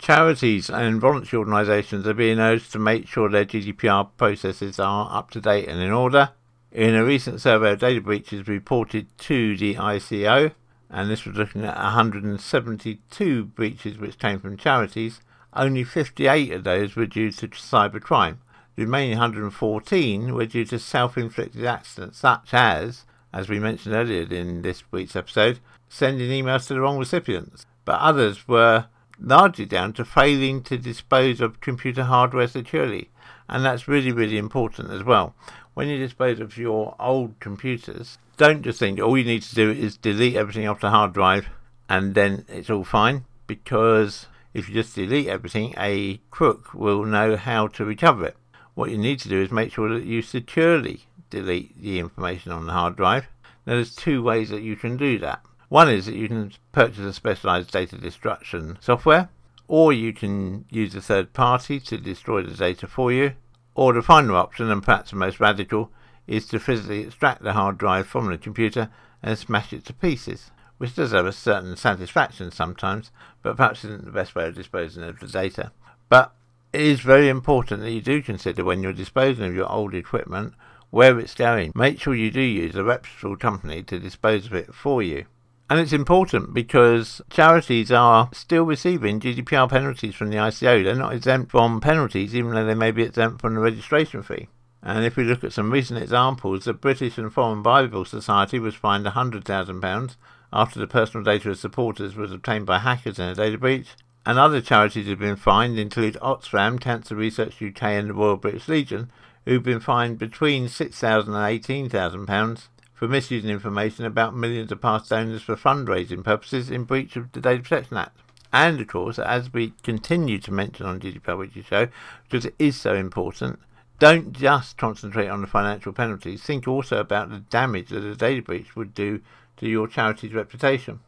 Charities 0.00 0.70
and 0.70 1.00
voluntary 1.00 1.38
organisations 1.38 2.06
are 2.06 2.14
being 2.14 2.38
urged 2.38 2.72
to 2.72 2.78
make 2.78 3.08
sure 3.08 3.28
their 3.28 3.44
GDPR 3.44 4.08
processes 4.16 4.78
are 4.78 5.08
up 5.12 5.30
to 5.32 5.40
date 5.40 5.68
and 5.68 5.80
in 5.80 5.90
order. 5.90 6.30
In 6.72 6.94
a 6.94 7.04
recent 7.04 7.40
survey 7.40 7.72
of 7.72 7.80
data 7.80 8.00
breaches 8.00 8.46
reported 8.46 9.06
to 9.18 9.56
the 9.56 9.74
ICO, 9.74 10.52
and 10.88 11.10
this 11.10 11.24
was 11.24 11.36
looking 11.36 11.64
at 11.64 11.76
172 11.76 13.44
breaches 13.44 13.98
which 13.98 14.18
came 14.18 14.38
from 14.38 14.56
charities, 14.56 15.20
only 15.52 15.84
58 15.84 16.52
of 16.52 16.64
those 16.64 16.96
were 16.96 17.06
due 17.06 17.30
to 17.32 17.48
cybercrime. 17.48 18.38
The 18.76 18.84
remaining 18.84 19.18
114 19.18 20.34
were 20.34 20.46
due 20.46 20.64
to 20.66 20.78
self 20.78 21.18
inflicted 21.18 21.64
accidents, 21.64 22.18
such 22.18 22.54
as, 22.54 23.04
as 23.32 23.48
we 23.48 23.58
mentioned 23.58 23.94
earlier 23.94 24.22
in 24.22 24.62
this 24.62 24.82
week's 24.90 25.16
episode, 25.16 25.60
sending 25.88 26.30
emails 26.30 26.66
to 26.68 26.74
the 26.74 26.80
wrong 26.80 26.98
recipients. 26.98 27.66
But 27.84 28.00
others 28.00 28.46
were 28.46 28.86
largely 29.18 29.66
down 29.66 29.92
to 29.94 30.04
failing 30.04 30.62
to 30.62 30.78
dispose 30.78 31.40
of 31.40 31.60
computer 31.60 32.04
hardware 32.04 32.48
securely. 32.48 33.10
And 33.48 33.64
that's 33.64 33.88
really, 33.88 34.12
really 34.12 34.38
important 34.38 34.90
as 34.90 35.02
well. 35.02 35.34
When 35.74 35.88
you 35.88 35.98
dispose 35.98 36.40
of 36.40 36.56
your 36.56 36.94
old 36.98 37.38
computers, 37.40 38.18
don't 38.36 38.62
just 38.62 38.78
think 38.78 39.00
all 39.00 39.18
you 39.18 39.24
need 39.24 39.42
to 39.42 39.54
do 39.54 39.70
is 39.70 39.96
delete 39.96 40.36
everything 40.36 40.66
off 40.66 40.80
the 40.80 40.90
hard 40.90 41.12
drive 41.12 41.48
and 41.90 42.14
then 42.14 42.46
it's 42.48 42.70
all 42.70 42.84
fine 42.84 43.24
because 43.48 44.26
if 44.52 44.68
you 44.68 44.74
just 44.74 44.94
delete 44.94 45.28
everything, 45.28 45.74
a 45.78 46.20
crook 46.30 46.74
will 46.74 47.04
know 47.04 47.36
how 47.36 47.68
to 47.68 47.84
recover 47.84 48.26
it. 48.26 48.36
What 48.74 48.90
you 48.90 48.98
need 48.98 49.20
to 49.20 49.28
do 49.28 49.40
is 49.40 49.50
make 49.50 49.72
sure 49.72 49.88
that 49.92 50.04
you 50.04 50.22
securely 50.22 51.06
delete 51.28 51.80
the 51.80 51.98
information 51.98 52.52
on 52.52 52.66
the 52.66 52.72
hard 52.72 52.96
drive. 52.96 53.26
Now, 53.66 53.74
there's 53.74 53.94
two 53.94 54.22
ways 54.22 54.48
that 54.50 54.62
you 54.62 54.76
can 54.76 54.96
do 54.96 55.18
that. 55.18 55.42
One 55.68 55.88
is 55.88 56.06
that 56.06 56.16
you 56.16 56.28
can 56.28 56.52
purchase 56.72 56.98
a 56.98 57.12
specialized 57.12 57.70
data 57.70 57.96
destruction 57.96 58.78
software, 58.80 59.28
or 59.68 59.92
you 59.92 60.12
can 60.12 60.64
use 60.70 60.94
a 60.94 61.00
third 61.00 61.32
party 61.32 61.78
to 61.78 61.98
destroy 61.98 62.42
the 62.42 62.56
data 62.56 62.88
for 62.88 63.12
you. 63.12 63.34
Or 63.76 63.92
the 63.92 64.02
final 64.02 64.34
option, 64.34 64.68
and 64.68 64.82
perhaps 64.82 65.10
the 65.10 65.16
most 65.16 65.38
radical, 65.38 65.92
is 66.26 66.46
to 66.48 66.58
physically 66.58 67.00
extract 67.00 67.42
the 67.42 67.52
hard 67.52 67.78
drive 67.78 68.06
from 68.08 68.26
the 68.26 68.38
computer 68.38 68.90
and 69.22 69.38
smash 69.38 69.72
it 69.72 69.84
to 69.84 69.92
pieces, 69.92 70.50
which 70.80 70.94
does 70.94 71.12
have 71.12 71.26
a 71.26 71.32
certain 71.32 71.76
satisfaction 71.76 72.50
sometimes, 72.50 73.10
but 73.42 73.54
perhaps 73.54 73.84
isn't 73.84 74.06
the 74.06 74.10
best 74.10 74.34
way 74.34 74.48
of 74.48 74.54
disposing 74.54 75.02
of 75.02 75.20
the 75.20 75.26
data. 75.26 75.70
But 76.08 76.32
it 76.72 76.80
is 76.80 77.00
very 77.00 77.28
important 77.28 77.82
that 77.82 77.90
you 77.90 78.00
do 78.00 78.22
consider 78.22 78.64
when 78.64 78.82
you're 78.82 78.94
disposing 78.94 79.44
of 79.44 79.54
your 79.54 79.70
old 79.70 79.94
equipment 79.94 80.54
where 80.88 81.18
it's 81.20 81.34
going. 81.34 81.72
Make 81.74 82.00
sure 82.00 82.14
you 82.14 82.30
do 82.30 82.40
use 82.40 82.76
a 82.76 82.82
reputable 82.82 83.36
company 83.36 83.82
to 83.82 83.98
dispose 83.98 84.46
of 84.46 84.54
it 84.54 84.74
for 84.74 85.02
you. 85.02 85.26
And 85.68 85.78
it's 85.78 85.92
important 85.92 86.54
because 86.54 87.20
charities 87.28 87.92
are 87.92 88.30
still 88.32 88.64
receiving 88.64 89.20
GDPR 89.20 89.68
penalties 89.68 90.14
from 90.14 90.30
the 90.30 90.38
ICO. 90.38 90.82
They're 90.82 90.94
not 90.94 91.12
exempt 91.12 91.50
from 91.50 91.82
penalties, 91.82 92.34
even 92.34 92.54
though 92.54 92.64
they 92.64 92.74
may 92.74 92.90
be 92.90 93.02
exempt 93.02 93.42
from 93.42 93.54
the 93.54 93.60
registration 93.60 94.22
fee. 94.22 94.48
And 94.82 95.04
if 95.04 95.16
we 95.16 95.24
look 95.24 95.44
at 95.44 95.52
some 95.52 95.70
recent 95.70 96.02
examples, 96.02 96.64
the 96.64 96.72
British 96.72 97.18
and 97.18 97.30
Foreign 97.30 97.62
Bible 97.62 98.06
Society 98.06 98.58
was 98.58 98.74
fined 98.74 99.04
£100,000 99.04 100.16
after 100.52 100.78
the 100.78 100.86
personal 100.86 101.24
data 101.24 101.50
of 101.50 101.58
supporters 101.58 102.16
was 102.16 102.32
obtained 102.32 102.66
by 102.66 102.78
hackers 102.78 103.18
in 103.18 103.28
a 103.28 103.34
data 103.34 103.58
breach. 103.58 103.88
And 104.26 104.38
other 104.38 104.60
charities 104.60 105.04
who 105.04 105.10
have 105.10 105.18
been 105.18 105.36
fined 105.36 105.78
include 105.78 106.18
Oxfam, 106.20 106.80
Cancer 106.80 107.14
Research 107.16 107.62
UK, 107.62 107.82
and 107.82 108.10
the 108.10 108.14
Royal 108.14 108.36
British 108.36 108.68
Legion, 108.68 109.10
who've 109.46 109.62
been 109.62 109.80
fined 109.80 110.18
between 110.18 110.66
£6,000 110.66 111.26
and 111.26 111.90
£18,000 111.90 112.68
for 112.92 113.08
misusing 113.08 113.50
information 113.50 114.04
about 114.04 114.36
millions 114.36 114.70
of 114.70 114.82
past 114.82 115.08
donors 115.08 115.40
for 115.40 115.56
fundraising 115.56 116.22
purposes 116.22 116.70
in 116.70 116.84
breach 116.84 117.16
of 117.16 117.32
the 117.32 117.40
Data 117.40 117.62
Protection 117.62 117.96
Act. 117.96 118.18
And 118.52 118.80
of 118.80 118.88
course, 118.88 119.18
as 119.18 119.52
we 119.52 119.72
continue 119.82 120.38
to 120.40 120.52
mention 120.52 120.84
on 120.84 121.00
GDPR 121.00 121.38
Weekly 121.38 121.62
Show, 121.62 121.88
because 122.28 122.44
it 122.44 122.54
is 122.58 122.76
so 122.76 122.94
important, 122.94 123.58
don't 123.98 124.32
just 124.32 124.76
concentrate 124.76 125.28
on 125.28 125.40
the 125.40 125.46
financial 125.46 125.92
penalties, 125.92 126.42
think 126.42 126.66
also 126.66 126.98
about 126.98 127.30
the 127.30 127.38
damage 127.38 127.88
that 127.88 128.04
a 128.04 128.16
data 128.16 128.42
breach 128.42 128.74
would 128.76 128.94
do 128.94 129.20
to 129.60 129.68
your 129.68 129.86
charity's 129.86 130.34
reputation. 130.34 131.00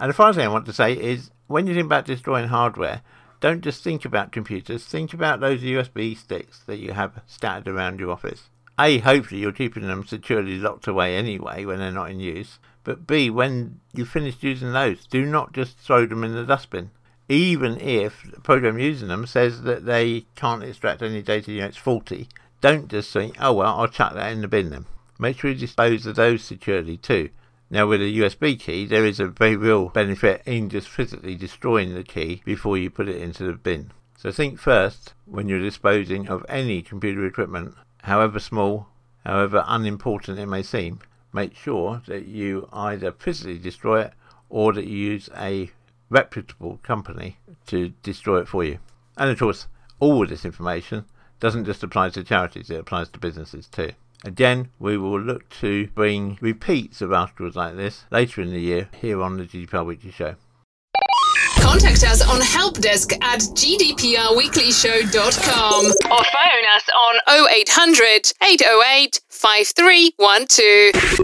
And 0.00 0.10
the 0.10 0.14
final 0.14 0.32
thing 0.32 0.44
I 0.44 0.52
want 0.52 0.66
to 0.66 0.72
say 0.72 0.92
is 0.92 1.30
when 1.46 1.66
you 1.66 1.74
think 1.74 1.86
about 1.86 2.06
destroying 2.06 2.48
hardware, 2.48 3.02
don't 3.40 3.62
just 3.62 3.84
think 3.84 4.04
about 4.04 4.32
computers, 4.32 4.84
think 4.84 5.12
about 5.12 5.40
those 5.40 5.60
USB 5.60 6.16
sticks 6.16 6.60
that 6.66 6.78
you 6.78 6.92
have 6.92 7.22
scattered 7.26 7.68
around 7.68 8.00
your 8.00 8.10
office. 8.10 8.48
A, 8.78 8.98
hopefully 8.98 9.40
you're 9.40 9.52
keeping 9.52 9.86
them 9.86 10.06
securely 10.06 10.58
locked 10.58 10.86
away 10.86 11.16
anyway 11.16 11.64
when 11.64 11.78
they're 11.78 11.92
not 11.92 12.10
in 12.10 12.20
use. 12.20 12.58
But 12.84 13.06
B, 13.06 13.30
when 13.30 13.80
you 13.92 14.04
finish 14.04 14.36
using 14.40 14.72
those, 14.72 15.06
do 15.06 15.24
not 15.26 15.52
just 15.52 15.78
throw 15.78 16.06
them 16.06 16.24
in 16.24 16.34
the 16.34 16.44
dustbin. 16.44 16.90
Even 17.28 17.80
if 17.80 18.22
the 18.30 18.40
program 18.40 18.78
using 18.78 19.08
them 19.08 19.26
says 19.26 19.62
that 19.62 19.84
they 19.84 20.26
can't 20.36 20.62
extract 20.62 21.02
any 21.02 21.22
data, 21.22 21.50
you 21.50 21.60
know, 21.60 21.66
it's 21.66 21.76
faulty, 21.76 22.28
don't 22.60 22.88
just 22.88 23.12
think, 23.12 23.36
oh 23.40 23.54
well, 23.54 23.78
I'll 23.78 23.88
chuck 23.88 24.14
that 24.14 24.30
in 24.30 24.42
the 24.42 24.48
bin 24.48 24.70
then. 24.70 24.86
Make 25.18 25.38
sure 25.38 25.50
you 25.50 25.56
dispose 25.56 26.06
of 26.06 26.16
those 26.16 26.44
securely 26.44 26.96
too. 26.96 27.30
Now, 27.68 27.86
with 27.88 28.00
a 28.00 28.18
USB 28.18 28.58
key, 28.60 28.86
there 28.86 29.04
is 29.04 29.18
a 29.18 29.26
very 29.26 29.56
real 29.56 29.88
benefit 29.88 30.42
in 30.46 30.68
just 30.68 30.88
physically 30.88 31.34
destroying 31.34 31.94
the 31.94 32.04
key 32.04 32.42
before 32.44 32.78
you 32.78 32.90
put 32.90 33.08
it 33.08 33.20
into 33.20 33.44
the 33.44 33.54
bin. 33.54 33.90
So 34.16 34.30
think 34.30 34.58
first 34.58 35.14
when 35.24 35.48
you're 35.48 35.60
disposing 35.60 36.28
of 36.28 36.46
any 36.48 36.80
computer 36.80 37.26
equipment 37.26 37.74
however 38.02 38.38
small, 38.38 38.86
however 39.24 39.64
unimportant 39.66 40.38
it 40.38 40.46
may 40.46 40.62
seem, 40.62 41.00
make 41.32 41.56
sure 41.56 42.02
that 42.06 42.26
you 42.26 42.68
either 42.72 43.10
physically 43.10 43.58
destroy 43.58 44.02
it 44.02 44.12
or 44.48 44.72
that 44.72 44.86
you 44.86 44.96
use 44.96 45.28
a 45.36 45.70
reputable 46.08 46.78
company 46.84 47.36
to 47.66 47.88
destroy 48.04 48.40
it 48.40 48.48
for 48.48 48.62
you. 48.62 48.78
And 49.16 49.28
of 49.28 49.38
course, 49.38 49.66
all 49.98 50.22
of 50.22 50.28
this 50.28 50.44
information 50.44 51.04
doesn't 51.40 51.64
just 51.64 51.82
apply 51.82 52.10
to 52.10 52.22
charities, 52.22 52.70
it 52.70 52.78
applies 52.78 53.08
to 53.08 53.18
businesses 53.18 53.66
too. 53.66 53.90
Again, 54.26 54.68
we 54.80 54.98
will 54.98 55.20
look 55.20 55.48
to 55.60 55.86
bring 55.94 56.36
repeats 56.40 57.00
of 57.00 57.12
articles 57.12 57.54
like 57.54 57.76
this 57.76 58.06
later 58.10 58.42
in 58.42 58.50
the 58.50 58.58
year 58.58 58.88
here 59.00 59.22
on 59.22 59.36
the 59.36 59.44
GDPR 59.44 59.86
Weekly 59.86 60.10
Show. 60.10 60.34
Contact 61.60 62.02
us 62.02 62.28
on 62.28 62.40
helpdesk 62.40 63.12
at 63.22 63.38
gdprweeklyshow.com 63.40 65.84
or 65.84 66.24
phone 66.24 66.66
us 66.74 66.88
on 66.88 67.20
0800 67.28 68.32
808 68.42 69.20
5312. 69.28 71.20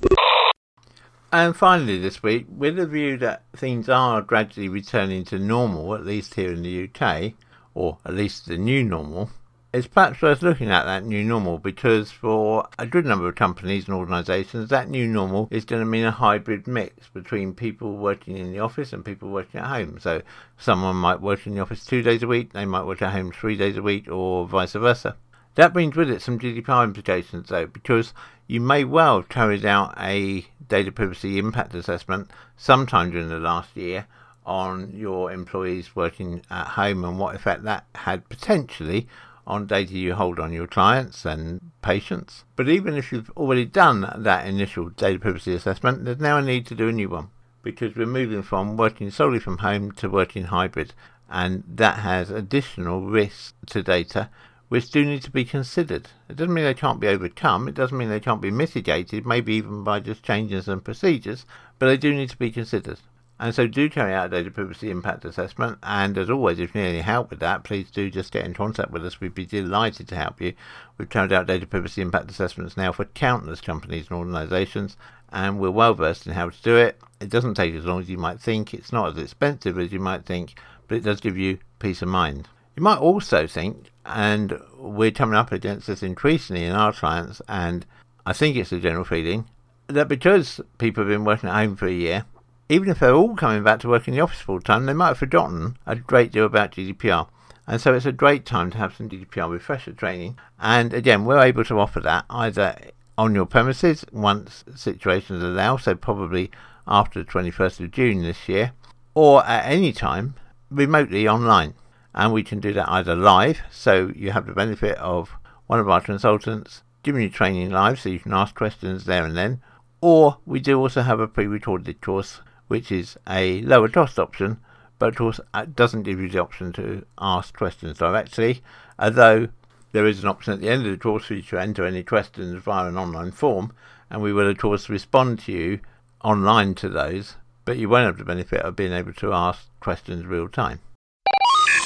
And 1.32 1.56
finally, 1.56 1.98
this 1.98 2.22
week, 2.22 2.46
with 2.48 2.76
the 2.76 2.86
view 2.86 3.16
that 3.16 3.42
things 3.56 3.88
are 3.88 4.22
gradually 4.22 4.68
returning 4.68 5.24
to 5.24 5.40
normal, 5.40 5.96
at 5.96 6.06
least 6.06 6.34
here 6.34 6.52
in 6.52 6.62
the 6.62 6.88
UK, 6.88 7.32
or 7.74 7.98
at 8.04 8.14
least 8.14 8.46
the 8.46 8.58
new 8.58 8.84
normal, 8.84 9.30
it's 9.72 9.86
perhaps 9.86 10.20
worth 10.20 10.42
looking 10.42 10.70
at 10.70 10.84
that 10.84 11.04
new 11.04 11.24
normal 11.24 11.56
because 11.56 12.10
for 12.10 12.68
a 12.78 12.86
good 12.86 13.06
number 13.06 13.26
of 13.26 13.34
companies 13.34 13.86
and 13.86 13.96
organisations, 13.96 14.68
that 14.68 14.90
new 14.90 15.06
normal 15.06 15.48
is 15.50 15.64
going 15.64 15.80
to 15.80 15.86
mean 15.86 16.04
a 16.04 16.10
hybrid 16.10 16.66
mix 16.66 17.08
between 17.08 17.54
people 17.54 17.96
working 17.96 18.36
in 18.36 18.52
the 18.52 18.58
office 18.58 18.92
and 18.92 19.02
people 19.02 19.30
working 19.30 19.60
at 19.60 19.66
home. 19.66 19.98
So 19.98 20.20
someone 20.58 20.96
might 20.96 21.22
work 21.22 21.46
in 21.46 21.54
the 21.54 21.62
office 21.62 21.86
two 21.86 22.02
days 22.02 22.22
a 22.22 22.26
week, 22.26 22.52
they 22.52 22.66
might 22.66 22.84
work 22.84 23.00
at 23.00 23.12
home 23.12 23.32
three 23.32 23.56
days 23.56 23.78
a 23.78 23.82
week, 23.82 24.10
or 24.10 24.46
vice 24.46 24.74
versa. 24.74 25.16
That 25.54 25.72
brings 25.72 25.96
with 25.96 26.10
it 26.10 26.20
some 26.20 26.38
GDPR 26.38 26.84
implications 26.84 27.48
though, 27.48 27.66
because 27.66 28.12
you 28.46 28.60
may 28.60 28.84
well 28.84 29.16
have 29.16 29.30
carried 29.30 29.64
out 29.64 29.94
a 29.98 30.46
data 30.68 30.92
privacy 30.92 31.38
impact 31.38 31.74
assessment 31.74 32.30
sometime 32.58 33.10
during 33.10 33.30
the 33.30 33.38
last 33.38 33.74
year 33.74 34.06
on 34.44 34.92
your 34.94 35.32
employees 35.32 35.96
working 35.96 36.42
at 36.50 36.66
home 36.66 37.04
and 37.04 37.18
what 37.18 37.34
effect 37.34 37.62
that 37.62 37.86
had 37.94 38.28
potentially 38.28 39.08
on 39.46 39.66
data 39.66 39.92
you 39.92 40.14
hold 40.14 40.38
on 40.38 40.52
your 40.52 40.66
clients 40.66 41.24
and 41.24 41.72
patients. 41.82 42.44
But 42.56 42.68
even 42.68 42.96
if 42.96 43.12
you've 43.12 43.30
already 43.30 43.64
done 43.64 44.12
that 44.16 44.46
initial 44.46 44.90
data 44.90 45.18
privacy 45.18 45.54
assessment, 45.54 46.04
there's 46.04 46.20
now 46.20 46.38
a 46.38 46.42
need 46.42 46.66
to 46.66 46.74
do 46.74 46.88
a 46.88 46.92
new 46.92 47.08
one 47.08 47.28
because 47.62 47.94
we're 47.94 48.06
moving 48.06 48.42
from 48.42 48.76
working 48.76 49.10
solely 49.10 49.38
from 49.38 49.58
home 49.58 49.92
to 49.92 50.08
working 50.08 50.44
hybrid, 50.44 50.94
and 51.30 51.62
that 51.66 51.98
has 52.00 52.30
additional 52.30 53.02
risks 53.02 53.54
to 53.66 53.82
data 53.82 54.28
which 54.72 54.90
do 54.90 55.04
need 55.04 55.22
to 55.22 55.30
be 55.30 55.44
considered. 55.44 56.08
It 56.30 56.36
doesn't 56.36 56.54
mean 56.54 56.64
they 56.64 56.72
can't 56.72 56.98
be 56.98 57.06
overcome, 57.06 57.68
it 57.68 57.74
doesn't 57.74 57.98
mean 57.98 58.08
they 58.08 58.18
can't 58.18 58.40
be 58.40 58.50
mitigated, 58.50 59.26
maybe 59.26 59.52
even 59.52 59.84
by 59.84 60.00
just 60.00 60.22
changes 60.22 60.66
and 60.66 60.82
procedures, 60.82 61.44
but 61.78 61.88
they 61.88 61.98
do 61.98 62.14
need 62.14 62.30
to 62.30 62.38
be 62.38 62.50
considered. 62.50 62.98
And 63.42 63.52
so 63.52 63.66
do 63.66 63.90
carry 63.90 64.14
out 64.14 64.26
a 64.26 64.28
data 64.28 64.52
privacy 64.52 64.88
impact 64.88 65.24
assessment. 65.24 65.78
And 65.82 66.16
as 66.16 66.30
always, 66.30 66.60
if 66.60 66.76
you 66.76 66.80
need 66.80 66.90
any 66.90 67.00
help 67.00 67.28
with 67.28 67.40
that, 67.40 67.64
please 67.64 67.90
do 67.90 68.08
just 68.08 68.30
get 68.30 68.46
in 68.46 68.54
contact 68.54 68.92
with 68.92 69.04
us. 69.04 69.20
We'd 69.20 69.34
be 69.34 69.44
delighted 69.44 70.06
to 70.06 70.14
help 70.14 70.40
you. 70.40 70.52
We've 70.96 71.10
carried 71.10 71.32
out 71.32 71.48
data 71.48 71.66
privacy 71.66 72.02
impact 72.02 72.30
assessments 72.30 72.76
now 72.76 72.92
for 72.92 73.04
countless 73.04 73.60
companies 73.60 74.06
and 74.08 74.16
organisations, 74.16 74.96
and 75.32 75.58
we're 75.58 75.72
well 75.72 75.92
versed 75.92 76.24
in 76.28 76.34
how 76.34 76.50
to 76.50 76.62
do 76.62 76.76
it. 76.76 77.00
It 77.20 77.30
doesn't 77.30 77.54
take 77.54 77.74
as 77.74 77.84
long 77.84 77.98
as 77.98 78.08
you 78.08 78.16
might 78.16 78.40
think. 78.40 78.72
It's 78.72 78.92
not 78.92 79.08
as 79.08 79.20
expensive 79.20 79.76
as 79.76 79.92
you 79.92 79.98
might 79.98 80.24
think, 80.24 80.54
but 80.86 80.98
it 80.98 81.02
does 81.02 81.20
give 81.20 81.36
you 81.36 81.58
peace 81.80 82.00
of 82.00 82.06
mind. 82.06 82.48
You 82.76 82.84
might 82.84 82.98
also 82.98 83.48
think, 83.48 83.90
and 84.06 84.56
we're 84.78 85.10
coming 85.10 85.34
up 85.34 85.50
against 85.50 85.88
this 85.88 86.04
increasingly 86.04 86.62
in 86.62 86.76
our 86.76 86.92
clients, 86.92 87.42
and 87.48 87.86
I 88.24 88.34
think 88.34 88.54
it's 88.54 88.70
a 88.70 88.78
general 88.78 89.04
feeling, 89.04 89.46
that 89.88 90.06
because 90.06 90.60
people 90.78 91.02
have 91.02 91.10
been 91.10 91.24
working 91.24 91.48
at 91.48 91.56
home 91.56 91.74
for 91.74 91.88
a 91.88 91.92
year, 91.92 92.24
even 92.72 92.88
if 92.88 93.00
they're 93.00 93.14
all 93.14 93.36
coming 93.36 93.62
back 93.62 93.80
to 93.80 93.88
work 93.88 94.08
in 94.08 94.14
the 94.14 94.20
office 94.20 94.40
full 94.40 94.58
time, 94.58 94.86
they 94.86 94.94
might 94.94 95.08
have 95.08 95.18
forgotten 95.18 95.76
a 95.86 95.94
great 95.94 96.32
deal 96.32 96.46
about 96.46 96.72
GDPR. 96.72 97.28
And 97.66 97.78
so 97.78 97.92
it's 97.92 98.06
a 98.06 98.12
great 98.12 98.46
time 98.46 98.70
to 98.70 98.78
have 98.78 98.96
some 98.96 99.10
GDPR 99.10 99.50
refresher 99.50 99.92
training. 99.92 100.38
And 100.58 100.94
again, 100.94 101.26
we're 101.26 101.42
able 101.42 101.64
to 101.66 101.78
offer 101.78 102.00
that 102.00 102.24
either 102.30 102.76
on 103.18 103.34
your 103.34 103.44
premises 103.44 104.06
once 104.10 104.64
situations 104.74 105.42
allow, 105.42 105.76
so 105.76 105.94
probably 105.94 106.50
after 106.86 107.22
the 107.22 107.30
21st 107.30 107.80
of 107.80 107.90
June 107.90 108.22
this 108.22 108.48
year, 108.48 108.72
or 109.14 109.44
at 109.44 109.70
any 109.70 109.92
time 109.92 110.34
remotely 110.70 111.28
online. 111.28 111.74
And 112.14 112.32
we 112.32 112.42
can 112.42 112.58
do 112.58 112.72
that 112.72 112.88
either 112.88 113.14
live, 113.14 113.60
so 113.70 114.10
you 114.16 114.30
have 114.32 114.46
the 114.46 114.54
benefit 114.54 114.96
of 114.96 115.34
one 115.66 115.78
of 115.78 115.90
our 115.90 116.00
consultants 116.00 116.82
giving 117.02 117.20
you 117.20 117.28
training 117.28 117.70
live, 117.70 118.00
so 118.00 118.08
you 118.08 118.18
can 118.18 118.32
ask 118.32 118.54
questions 118.54 119.04
there 119.04 119.26
and 119.26 119.36
then, 119.36 119.60
or 120.00 120.38
we 120.46 120.58
do 120.58 120.78
also 120.78 121.02
have 121.02 121.20
a 121.20 121.28
pre 121.28 121.46
recorded 121.46 122.00
course 122.00 122.40
which 122.72 122.90
is 122.90 123.18
a 123.28 123.60
lower 123.60 123.86
cost 123.86 124.18
option, 124.18 124.58
but 124.98 125.10
of 125.10 125.16
course 125.16 125.38
it 125.54 125.76
doesn't 125.76 126.04
give 126.04 126.18
you 126.18 126.30
the 126.30 126.40
option 126.40 126.72
to 126.72 127.04
ask 127.18 127.54
questions 127.54 127.98
directly, 127.98 128.62
although 128.98 129.48
there 129.92 130.06
is 130.06 130.22
an 130.22 130.28
option 130.30 130.54
at 130.54 130.62
the 130.62 130.70
end 130.70 130.86
of 130.86 130.92
the 130.92 130.96
course 130.96 131.26
for 131.26 131.34
you 131.34 131.42
to 131.42 131.58
enter 131.58 131.84
any 131.84 132.02
questions 132.02 132.54
via 132.64 132.88
an 132.88 132.96
online 132.96 133.30
form, 133.30 133.74
and 134.08 134.22
we 134.22 134.32
will 134.32 134.48
of 134.48 134.56
course 134.56 134.88
respond 134.88 135.38
to 135.40 135.52
you 135.52 135.80
online 136.24 136.74
to 136.74 136.88
those, 136.88 137.36
but 137.66 137.76
you 137.76 137.90
won't 137.90 138.06
have 138.06 138.16
the 138.16 138.24
benefit 138.24 138.62
of 138.62 138.74
being 138.74 138.94
able 138.94 139.12
to 139.12 139.34
ask 139.34 139.68
questions 139.80 140.24
real 140.24 140.48
time. 140.48 140.80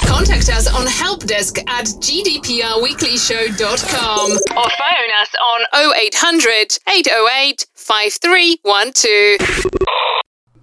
Contact 0.05 0.49
us 0.51 0.69
on 0.73 0.87
helpdesk 0.87 1.59
at 1.69 1.87
gdprweeklyshow.com 1.87 4.31
or 4.31 4.71
phone 4.71 5.11
us 5.21 5.35
on 5.35 5.67
0800 5.75 6.79
808 6.89 7.67
5312. 7.75 9.96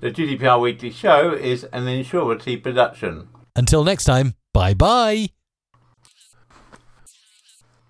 The 0.03 0.11
GDPR 0.11 0.59
Weekly 0.59 0.91
Show 0.91 1.31
is 1.31 1.63
an 1.71 1.85
Insurity 1.85 2.61
production. 2.61 3.29
Until 3.55 3.85
next 3.85 4.03
time, 4.03 4.33
bye 4.51 4.73
bye. 4.73 5.29